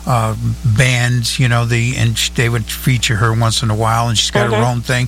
[0.06, 0.36] uh,
[0.78, 4.32] band, you know, the and they would feature her once in a while, and she's
[4.32, 5.08] got her own thing.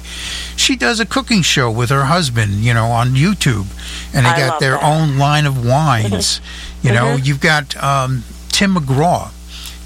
[0.55, 3.65] She does a cooking show with her husband, you know, on YouTube,
[4.13, 4.83] and they I got their that.
[4.83, 6.39] own line of wines.
[6.83, 9.31] You know, you've got um, Tim McGraw.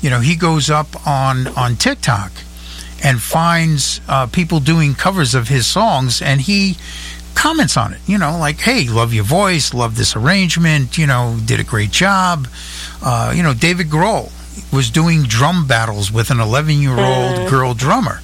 [0.02, 2.32] You know, he goes up on on TikTok
[3.04, 6.78] and finds uh, people doing covers of his songs, and he
[7.34, 8.00] comments on it.
[8.08, 10.98] You know, like, "Hey, love your voice, love this arrangement.
[10.98, 12.48] You know, did a great job."
[13.02, 14.32] Uh, you know, David Grohl
[14.72, 18.22] was doing drum battles with an 11 year old girl drummer.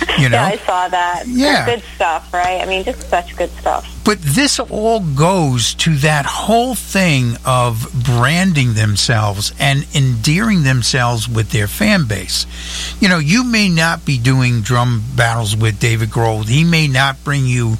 [0.16, 1.24] You know, Yeah, I saw that.
[1.26, 1.66] Yeah.
[1.66, 2.62] good stuff, right?
[2.62, 3.86] I mean, just such good stuff.
[4.02, 11.50] But this all goes to that whole thing of branding themselves and endearing themselves with
[11.50, 12.46] their fan base.
[12.98, 16.48] You know, you may not be doing drum battles with David Grohl.
[16.48, 17.76] He may not bring you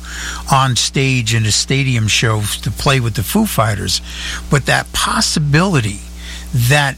[0.53, 4.03] on stage in a stadium show to play with the Foo Fighters,
[4.51, 6.01] but that possibility
[6.53, 6.97] that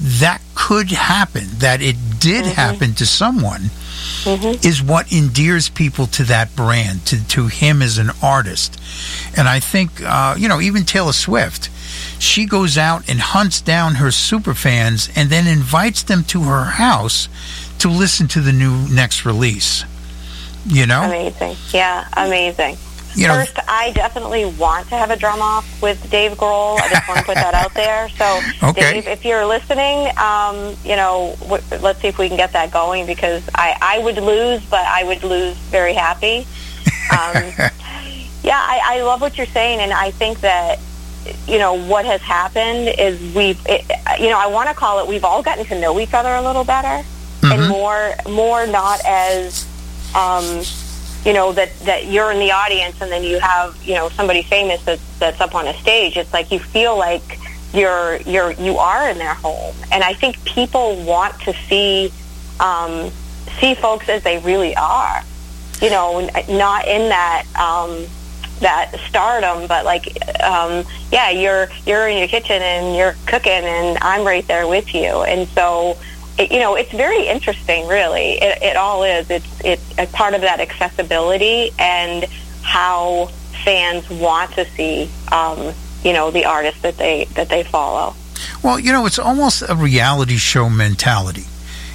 [0.00, 2.54] that could happen, that it did mm-hmm.
[2.54, 3.70] happen to someone,
[4.26, 8.80] is what endears people to that brand, to, to him as an artist.
[9.36, 11.70] And I think, uh, you know, even Taylor Swift,
[12.18, 16.64] she goes out and hunts down her super fans and then invites them to her
[16.64, 17.28] house
[17.78, 19.84] to listen to the new next release.
[20.66, 21.04] You know?
[21.04, 21.56] Amazing.
[21.72, 22.76] Yeah, amazing.
[23.14, 26.78] You know, First, I definitely want to have a drum off with Dave Grohl.
[26.80, 28.08] I just want to put that out there.
[28.20, 28.92] So, Okay.
[28.94, 32.70] Dave, if you're listening, um, you know, w- let's see if we can get that
[32.70, 36.46] going because I, I would lose, but I would lose very happy.
[37.10, 37.34] Um,
[38.42, 40.78] yeah, I, I love what you're saying, and I think that
[41.46, 43.84] you know what has happened is we've, it,
[44.20, 46.42] you know, I want to call it we've all gotten to know each other a
[46.42, 47.06] little better,
[47.42, 49.66] and more, more not as
[50.14, 50.62] um,
[51.24, 54.42] you know that that you're in the audience and then you have you know somebody
[54.42, 56.16] famous that's that's up on a stage.
[56.16, 57.38] It's like you feel like
[57.72, 59.74] you're you're you are in their home.
[59.92, 62.12] And i think people want to see
[62.58, 63.10] um
[63.58, 65.22] see folks as they really are
[65.80, 68.06] you know not in that um
[68.60, 70.06] that stardom but like
[70.42, 74.94] um yeah you're you're in your kitchen and you're cooking and i'm right there with
[74.94, 75.22] you.
[75.22, 75.96] And so
[76.40, 78.32] it, you know, it's very interesting, really.
[78.40, 79.30] It, it all is.
[79.30, 82.24] It's it's a part of that accessibility and
[82.62, 83.26] how
[83.64, 88.14] fans want to see, um, you know, the artists that they that they follow.
[88.62, 91.44] Well, you know, it's almost a reality show mentality.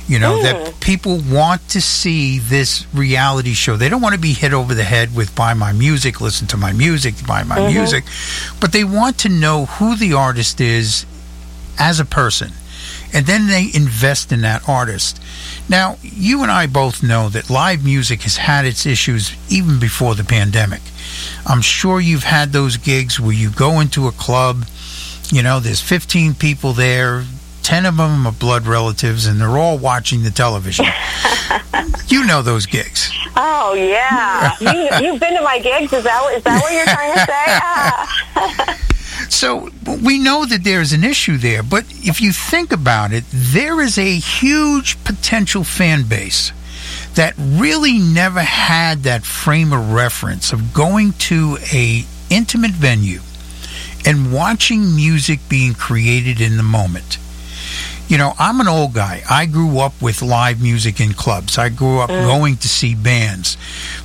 [0.08, 3.76] You know, that people want to see this reality show.
[3.76, 6.58] They don't want to be hit over the head with buy my music, listen to
[6.58, 8.04] my music, buy my music,
[8.62, 11.08] but they want to know who the artist is
[11.80, 12.52] as a person.
[13.14, 15.22] And then they invest in that artist.
[15.70, 20.16] Now, you and I both know that live music has had its issues even before
[20.16, 20.82] the pandemic.
[21.46, 24.66] I'm sure you've had those gigs where you go into a club,
[25.32, 27.24] you know, there's 15 people there,
[27.64, 30.86] 10 of them are blood relatives, and they're all watching the television.
[32.08, 33.12] you know those gigs.
[33.36, 35.92] Oh yeah, you, you've been to my gigs.
[35.94, 37.46] Is that what- is that what you're trying to say?
[38.68, 38.78] Ah.
[39.30, 39.70] So
[40.04, 43.98] we know that there's an issue there, but if you think about it, there is
[43.98, 46.52] a huge potential fan base
[47.16, 53.20] that really never had that frame of reference of going to a intimate venue
[54.06, 57.18] and watching music being created in the moment.
[58.08, 59.24] You know, I'm an old guy.
[59.28, 61.58] I grew up with live music in clubs.
[61.58, 62.28] I grew up mm.
[62.28, 63.58] going to see bands.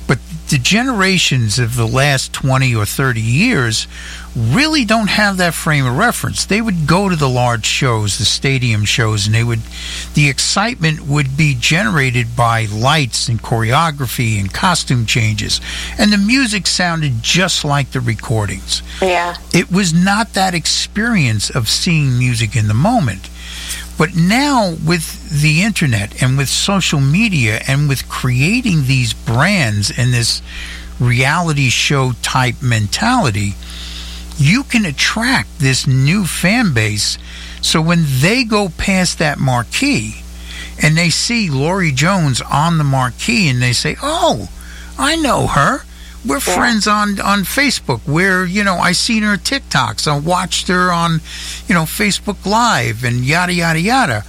[0.07, 0.17] But
[0.51, 3.87] the generations of the last 20 or 30 years
[4.35, 6.45] really don't have that frame of reference.
[6.45, 9.61] They would go to the large shows, the stadium shows, and they would
[10.13, 15.59] the excitement would be generated by lights and choreography and costume changes.
[15.97, 21.67] And the music sounded just like the recordings yeah, it was not that experience of
[21.67, 23.29] seeing music in the moment.
[24.01, 30.11] But now, with the internet and with social media and with creating these brands and
[30.11, 30.41] this
[30.99, 33.53] reality show type mentality,
[34.37, 37.19] you can attract this new fan base.
[37.61, 40.23] So when they go past that marquee
[40.81, 44.49] and they see Laurie Jones on the marquee and they say, Oh,
[44.97, 45.83] I know her.
[46.25, 46.55] We're Yeah.
[46.55, 48.01] friends on on Facebook.
[48.05, 50.07] Where you know I seen her TikToks.
[50.07, 51.21] I watched her on,
[51.67, 54.23] you know, Facebook Live and yada yada yada.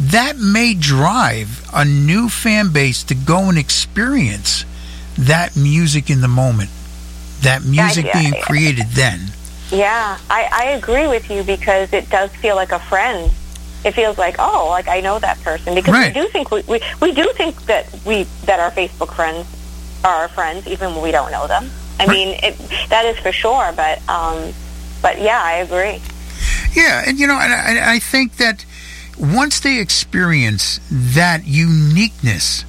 [0.00, 4.64] That may drive a new fan base to go and experience
[5.18, 6.70] that music in the moment,
[7.42, 8.40] that music yeah, being yeah.
[8.42, 9.20] created then.
[9.70, 10.18] yeah.
[10.30, 13.30] I, I agree with you because it does feel like a friend.
[13.84, 16.14] It feels like oh, like I know that person because Right.
[16.14, 19.46] we do think we, we we do think that we that our Facebook friends
[20.04, 21.70] are our friends even when we don't know them.
[21.98, 23.72] I mean, it, that is for sure.
[23.76, 24.52] But um,
[25.00, 26.00] but yeah, I agree.
[26.74, 28.64] Yeah, and you know, and I, I think that
[29.18, 32.64] once they experience that uniqueness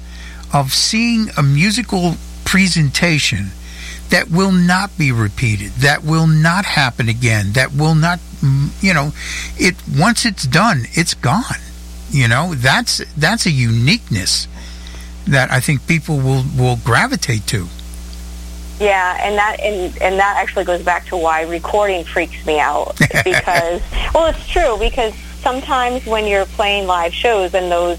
[0.52, 2.14] of seeing a musical
[2.44, 3.50] presentation
[4.10, 8.20] that will not be repeated, that will not happen again, that will not,
[8.80, 9.12] you know,
[9.56, 11.60] it once it's done, it's gone.
[12.10, 14.46] You know, that's that's a uniqueness
[15.26, 17.68] that I think people will will gravitate to.
[18.80, 22.96] Yeah, and that and, and that actually goes back to why recording freaks me out
[23.24, 23.82] because
[24.14, 27.98] well, it's true because sometimes when you're playing live shows and those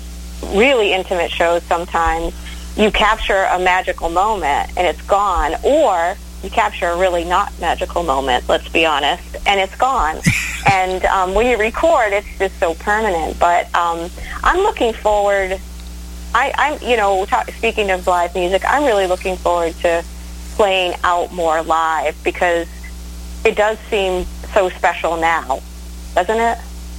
[0.54, 2.34] really intimate shows, sometimes
[2.76, 8.04] you capture a magical moment and it's gone, or you capture a really not magical
[8.04, 8.48] moment.
[8.50, 10.20] Let's be honest, and it's gone.
[10.72, 13.40] and um, when you record, it's just so permanent.
[13.40, 14.10] But um,
[14.44, 15.60] I'm looking forward.
[16.36, 20.04] I, I'm, you know, ta speaking of live music, I'm really looking forward to
[20.56, 22.68] playing out more live because
[23.46, 25.62] it does seem so special now,
[26.14, 26.58] doesn't it?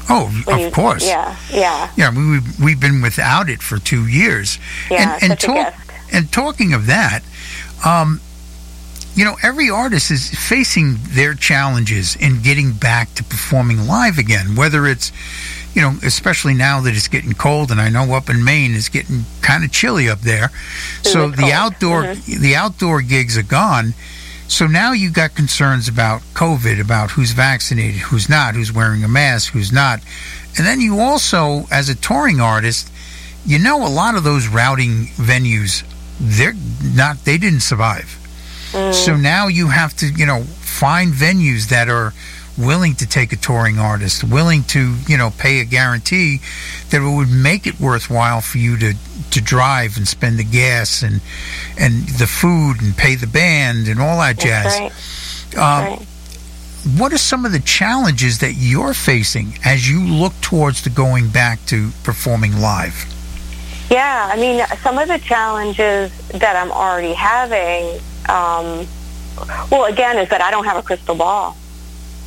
[0.08, 1.04] Oh, When of you- course.
[1.06, 1.90] Yeah, yeah.
[1.96, 4.58] Yeah, we, we've, we've been without it for two years.
[4.90, 5.90] Yeah, and, and, gift.
[6.14, 7.20] and talking of that,
[7.84, 8.20] um,
[9.14, 14.54] you know, every artist is facing their challenges in getting back to performing live again,
[14.56, 15.10] whether it's,
[15.76, 18.88] you know, especially now that it's getting cold, and I know up in Maine it's
[18.88, 20.48] getting kind of chilly up there.
[21.02, 21.52] so is the cold.
[21.52, 22.40] outdoor mm-hmm.
[22.40, 23.92] the outdoor gigs are gone.
[24.48, 29.08] So now you've got concerns about COVID, about who's vaccinated, who's not, who's wearing a
[29.08, 30.00] mask, who's not.
[30.56, 32.90] And then you also, as a touring artist,
[33.44, 35.84] you know a lot of those routing venues,
[36.18, 38.18] they're not they didn't survive.
[38.72, 38.94] Mm.
[38.94, 42.14] So now you have to, you know, find venues that are
[42.58, 46.40] willing to take a touring artist, willing to, you know, pay a guarantee
[46.90, 48.94] that it would make it worthwhile for you to
[49.30, 51.20] to drive and spend the gas and
[51.78, 54.78] and the food and pay the band and all that jazz.
[54.78, 55.58] That's right.
[55.58, 56.06] Um, right.
[56.98, 61.30] What are some of the challenges that you're facing as you look towards the going
[61.30, 63.12] back to performing live?
[63.90, 68.86] Yeah, I mean, some of the challenges that I'm already having, um,
[69.70, 71.56] well, again, is that I don't have a crystal ball.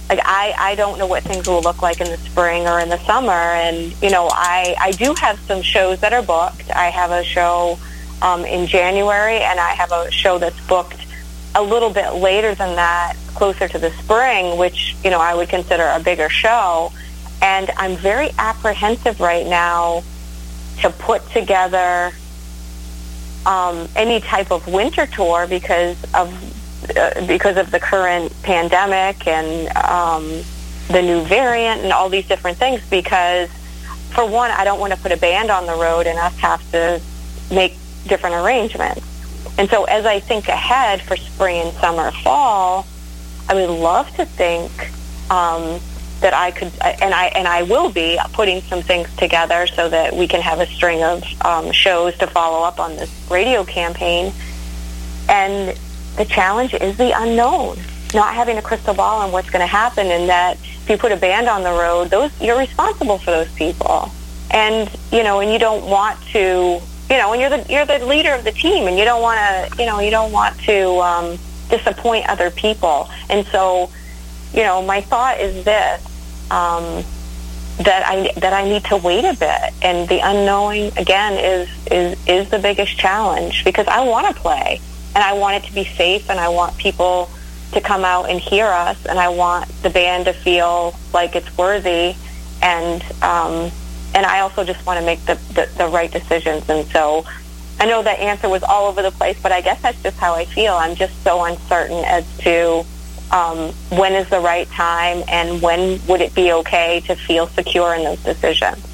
[0.10, 2.90] Like, I, I don't know what things will look like in the spring or in
[2.90, 3.32] the summer.
[3.32, 6.72] And, you know, I, I do have some shows that are booked.
[6.72, 7.78] I have a show
[8.24, 11.06] um, in January, and I have a show that's booked
[11.56, 15.50] a little bit later than that, closer to the spring, which, you know, I would
[15.50, 16.92] consider a bigger show.
[17.42, 20.04] And I'm very apprehensive right now
[20.82, 22.12] to put together
[23.46, 26.34] um, any type of winter tour because of
[26.96, 30.44] uh, because of the current pandemic and um,
[30.88, 32.82] the new variant and all these different things.
[32.90, 33.50] Because
[34.14, 36.72] for one, I don't want to put a band on the road and us have
[36.72, 37.02] to
[37.52, 37.76] make
[38.08, 39.06] different arrangements.
[39.58, 42.88] And so, as I think ahead for spring and summer, fall,
[43.48, 44.72] I would love to think
[45.30, 45.80] um,
[46.22, 50.16] that I could, and I and I will be putting some things together so that
[50.16, 54.34] we can have a string of um, shows to follow up on this radio campaign.
[55.28, 55.78] And
[56.20, 57.78] the challenge is the unknown,
[58.14, 61.14] not having a crystal ball on what's going to happen, and that if you put
[61.14, 64.12] a band on the road, those you're responsible for those people,
[64.52, 68.06] and you know, and you don't want to, you know, and you're the you're the
[68.06, 71.00] leader of the team, and you don't want to, you know, you don't want to
[71.00, 71.38] um,
[71.70, 73.90] disappoint other people, and so,
[74.54, 76.06] you know, my thought is this.
[76.52, 77.06] Um,
[77.78, 82.28] that I that I need to wait a bit, and the unknowing again is is
[82.28, 84.82] is the biggest challenge because I want to play
[85.16, 87.30] and I want it to be safe, and I want people
[87.74, 91.58] to come out and hear us, and I want the band to feel like it's
[91.58, 92.16] worthy,
[92.62, 93.72] and um,
[94.16, 97.26] and I also just want to make the, the the right decisions, and so.
[97.82, 100.34] I know that answer was all over the place, but I guess that's just how
[100.34, 100.74] I feel.
[100.74, 102.84] I'm just so uncertain as to
[103.32, 107.94] um, when is the right time and when would it be okay to feel secure
[107.94, 108.89] in those decisions.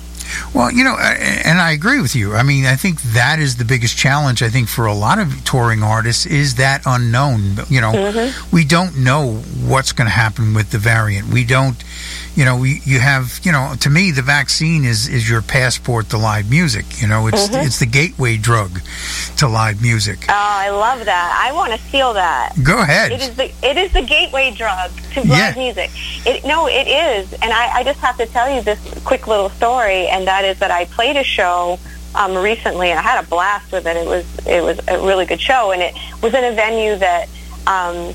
[0.53, 2.33] Well, you know, and I agree with you.
[2.33, 4.41] I mean, I think that is the biggest challenge.
[4.41, 7.57] I think for a lot of touring artists is that unknown.
[7.69, 8.55] You know, mm-hmm.
[8.55, 11.29] we don't know what's going to happen with the variant.
[11.29, 11.81] We don't.
[12.35, 13.39] You know, we, you have.
[13.43, 17.01] You know, to me, the vaccine is is your passport to live music.
[17.01, 18.81] You know, it's it's the gateway drug
[19.37, 20.25] to live music.
[20.27, 21.41] Oh, I love that.
[21.47, 22.51] I want to steal that.
[22.61, 23.13] Go ahead.
[23.13, 25.53] It is the it is the gateway drug to live Yeah.
[25.55, 25.91] music.
[26.25, 29.49] It no, it is, and I, I just have to tell you this quick little
[29.49, 31.79] story, and that is that I played a show
[32.15, 33.95] um, recently, and I had a blast with it.
[33.95, 37.29] It was it was a really good show, and it was in a venue that.
[37.65, 38.13] Um,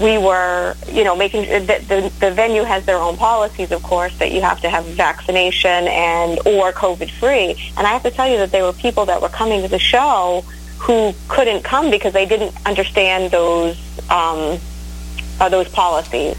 [0.00, 4.16] we were, you know, making the, the the venue has their own policies, of course,
[4.18, 7.72] that you have to have vaccination and or COVID free.
[7.76, 9.78] And I have to tell you that there were people that were coming to the
[9.78, 10.44] show
[10.78, 13.76] who couldn't come because they didn't understand those
[14.10, 14.58] um,
[15.40, 16.36] uh, those policies,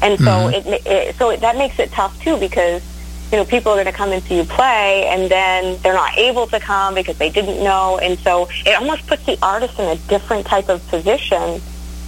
[0.00, 2.82] and so it, ma- it so it, that makes it tough too because
[3.30, 6.16] you know people are going to come and see you play, and then they're not
[6.16, 9.84] able to come because they didn't know, and so it almost puts the artist in
[9.86, 11.60] a different type of position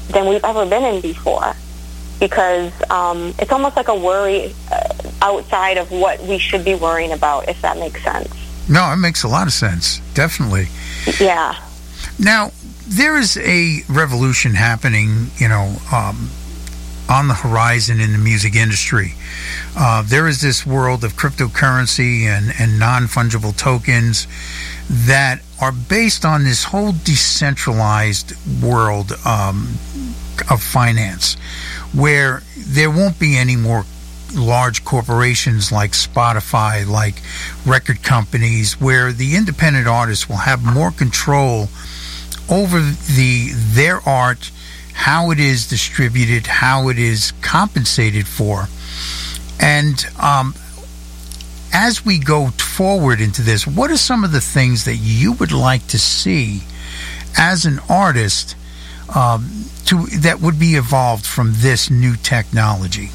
[0.08, 1.54] than we've ever been in before
[2.20, 4.88] because um, it's almost like a worry uh,
[5.22, 8.28] outside of what we should be worrying about, if that makes sense.
[8.68, 10.00] no, it makes a lot of sense.
[10.14, 10.68] Definitely.
[11.20, 11.54] Yeah.
[12.18, 12.52] Now,
[12.88, 16.30] there is a revolution happening, you know, um,
[17.08, 19.14] on the horizon in the music industry.
[19.76, 24.26] Uh, there is this world of cryptocurrency and, and non fungible tokens
[24.88, 29.74] that are based on this whole decentralized world um,
[30.50, 31.34] of finance,
[31.94, 33.84] where there won't be any more
[34.34, 37.22] large corporations like Spotify, like
[37.64, 41.68] record companies, where the independent artists will have more control
[42.50, 44.50] over the their art,
[44.92, 48.68] how it is distributed, how it is compensated for,
[49.60, 50.54] and um,
[51.76, 55.52] as we go forward into this, what are some of the things that you would
[55.52, 56.62] like to see
[57.36, 58.56] as an artist
[59.14, 63.10] um, to that would be evolved from this new technology?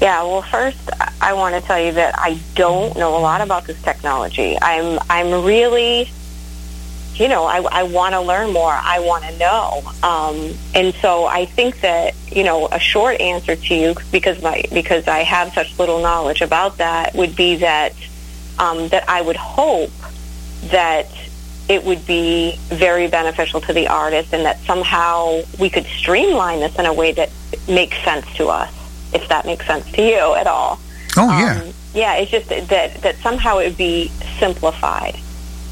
[0.00, 0.90] Yeah, well, first
[1.20, 4.58] I- want to tell you that I don't know a lot about this technology.
[4.60, 6.10] I'm I'm really,
[7.14, 8.72] you know, I, I want to learn more.
[8.72, 13.54] I want to know, um, and so I think that you know a short answer
[13.56, 17.94] to you because my because I have such little knowledge about that would be that
[18.58, 19.90] um, that I would hope
[20.70, 21.06] that
[21.68, 26.76] it would be very beneficial to the artist and that somehow we could streamline this
[26.78, 27.30] in a way that
[27.68, 28.72] makes sense to us,
[29.14, 30.80] if that makes sense to you at all.
[31.16, 34.08] Oh yeah, Um, yeah, it's just that, that somehow it would be
[34.38, 35.18] simplified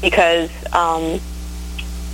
[0.01, 1.19] because, um,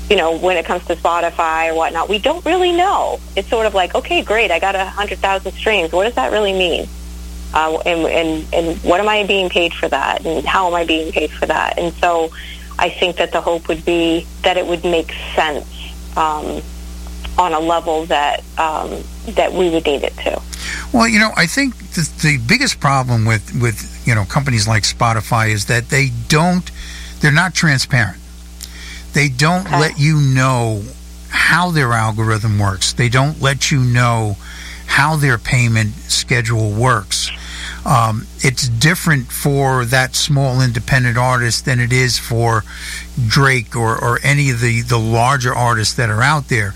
[0.10, 3.20] you know, when it comes to Spotify or whatnot, we don't really know.
[3.36, 5.92] It's sort of like, okay, great, I got a hundred thousand streams.
[5.92, 6.88] What does that really mean?
[7.54, 10.26] Uh, and, and and what am I being paid for that?
[10.26, 11.78] And how am I being paid for that?
[11.78, 12.30] And so,
[12.80, 15.66] I think that the hope would be that it would make sense
[16.16, 16.62] um,
[17.38, 19.04] on a level that um,
[19.36, 20.42] that we would need it to.
[20.94, 24.84] Well, you know, I think the, the biggest problem with with you know companies like
[24.84, 26.70] Spotify is that they don't,
[27.20, 28.22] they're not transparent.
[29.14, 29.80] They don't Okay.
[29.80, 30.84] let you know
[31.30, 32.94] how their algorithm works.
[32.94, 34.38] They don't let you know
[34.86, 37.30] how their payment schedule works.
[37.86, 42.64] Um, it's different for that small independent artist than it is for
[43.28, 46.74] Drake or, or any of the, the larger artists that are out there.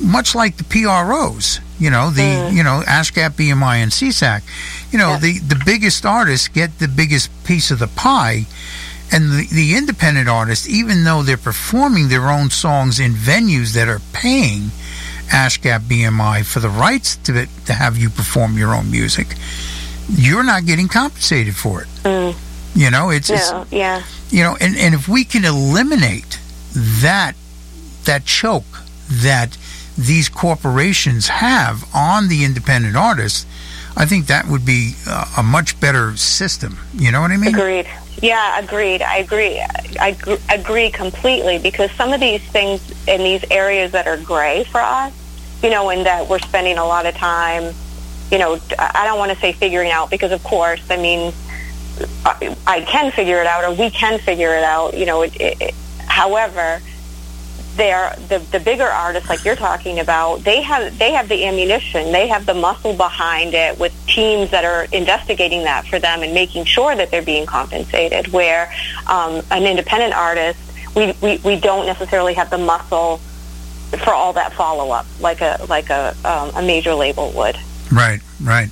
[0.00, 4.42] Much like the PROs, you know, the you know ASCAP, BMI, and SESAC.
[4.92, 5.18] You know, Yeah.
[5.18, 8.46] the the biggest artists get the biggest piece of the pie,
[9.10, 13.88] and the, the independent artists, even though they're performing their own songs in venues that
[13.88, 14.70] are paying
[15.28, 19.28] ASCAP, BMI for the rights to to have you perform your own music,
[20.08, 21.88] you're not getting compensated for it.
[22.04, 22.36] Mm.
[22.74, 26.40] You know, it's, it's Yeah, you know, and, and if we can eliminate
[26.74, 27.34] that
[28.04, 29.56] that choke that
[29.96, 33.46] these corporations have on the independent artists,
[33.96, 36.78] I think that would be uh, a much better system.
[36.94, 37.54] You know what I mean?
[37.54, 37.88] Agreed.
[38.20, 39.02] Yeah, agreed.
[39.02, 39.60] I agree.
[40.00, 44.64] I gr- agree completely because some of these things in these areas that are gray
[44.64, 45.12] for us,
[45.62, 47.74] you know, and that we're spending a lot of time,
[48.30, 51.32] you know, I don't want to say figuring out because, of course, I mean,
[52.24, 55.22] I, I can figure it out or we can figure it out, you know.
[55.22, 55.74] It, it,
[56.06, 56.80] however,
[57.78, 62.12] they're the the bigger artists like you're talking about they have they have the ammunition
[62.12, 66.34] they have the muscle behind it with teams that are investigating that for them and
[66.34, 68.70] making sure that they're being compensated where
[69.06, 70.58] um, an independent artist
[70.94, 73.18] we, we, we don't necessarily have the muscle
[74.04, 77.56] for all that follow up like a like a um, a major label would
[77.90, 78.70] Right, right.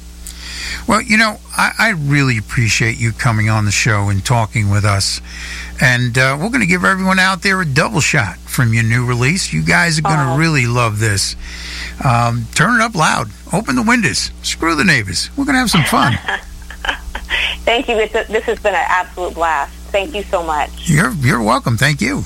[0.86, 4.84] Well, you know, I, I really appreciate you coming on the show and talking with
[4.84, 5.20] us.
[5.80, 9.04] And uh, we're going to give everyone out there a double shot from your new
[9.06, 9.52] release.
[9.52, 10.36] You guys are going to Aw.
[10.36, 11.36] really love this.
[12.02, 13.28] Um, turn it up loud.
[13.52, 14.30] Open the windows.
[14.42, 15.30] Screw the neighbors.
[15.36, 16.14] We're going to have some fun.
[17.64, 21.42] thank you it's this has been an absolute blast thank you so much you're you're
[21.42, 21.76] welcome.
[21.76, 22.22] Thank you.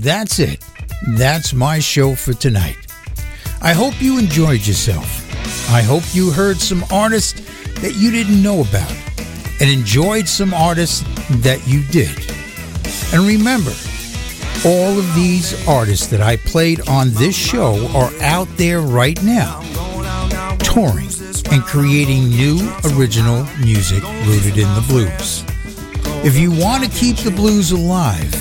[0.00, 0.64] That's it.
[1.08, 2.76] That's my show for tonight.
[3.60, 5.26] I hope you enjoyed yourself.
[5.70, 7.40] I hope you heard some artists
[7.80, 8.90] that you didn't know about
[9.60, 11.04] and enjoyed some artists
[11.42, 12.16] that you did.
[13.12, 13.72] And remember,
[14.64, 19.60] all of these artists that I played on this show are out there right now,
[20.58, 21.08] touring
[21.50, 22.58] and creating new
[22.94, 25.49] original music rooted in the blues.
[26.22, 28.34] If you want to keep the blues alive,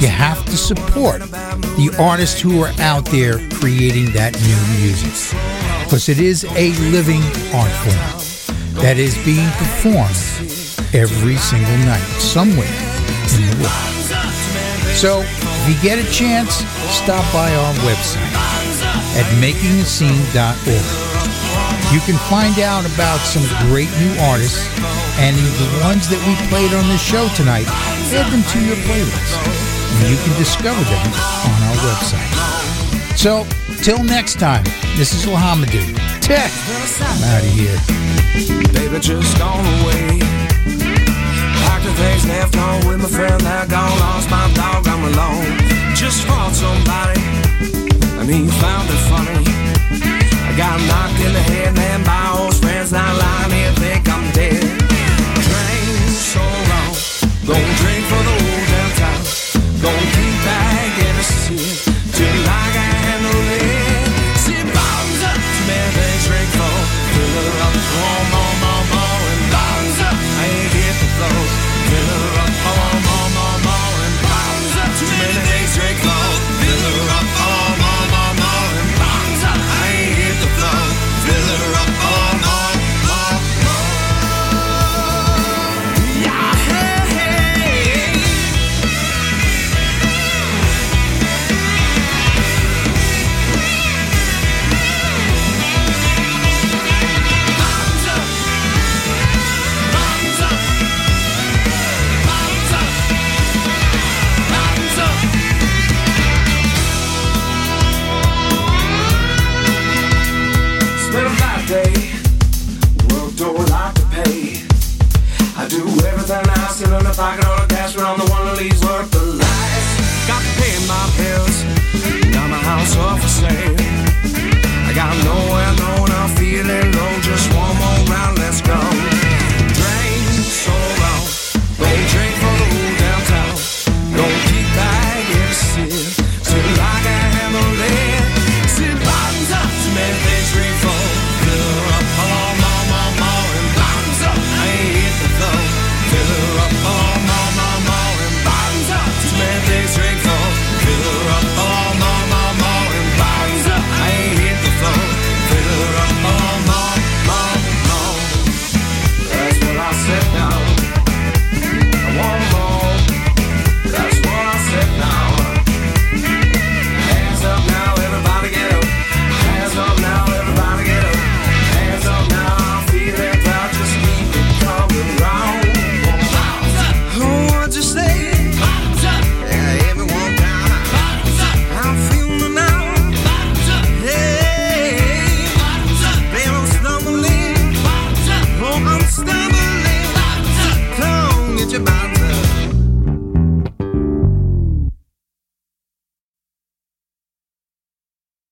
[0.00, 5.34] you have to support the artists who are out there creating that new music.
[5.82, 10.14] Because it is a living art form that is being performed
[10.94, 12.70] every single night somewhere
[13.34, 13.98] in the world.
[14.94, 16.62] So, if you get a chance,
[16.94, 18.30] stop by our website
[19.18, 20.86] at makingascene.org.
[21.90, 24.62] You can find out about some great new artists
[25.18, 27.66] and the ones that we played on this show tonight,
[28.14, 29.34] add them to your playlist.
[29.98, 31.06] And you can discover them
[31.50, 32.32] on our website.
[33.18, 33.44] So,
[33.82, 34.64] till next time,
[34.96, 35.98] this is Lahamadou.
[36.22, 36.50] Tech,
[37.02, 37.78] I'm out of here.
[38.72, 40.22] Baby, just gone away.
[41.78, 44.86] The things left home with my friend that gone lost my dog.
[44.86, 45.56] I'm alone.
[45.94, 47.20] Just somebody,
[48.18, 49.42] and he found it funny.
[50.44, 52.92] I got knocked in the head, man, by old friends.
[52.92, 54.77] Now lying here, think I'm dead.
[57.48, 58.37] Don't drink for the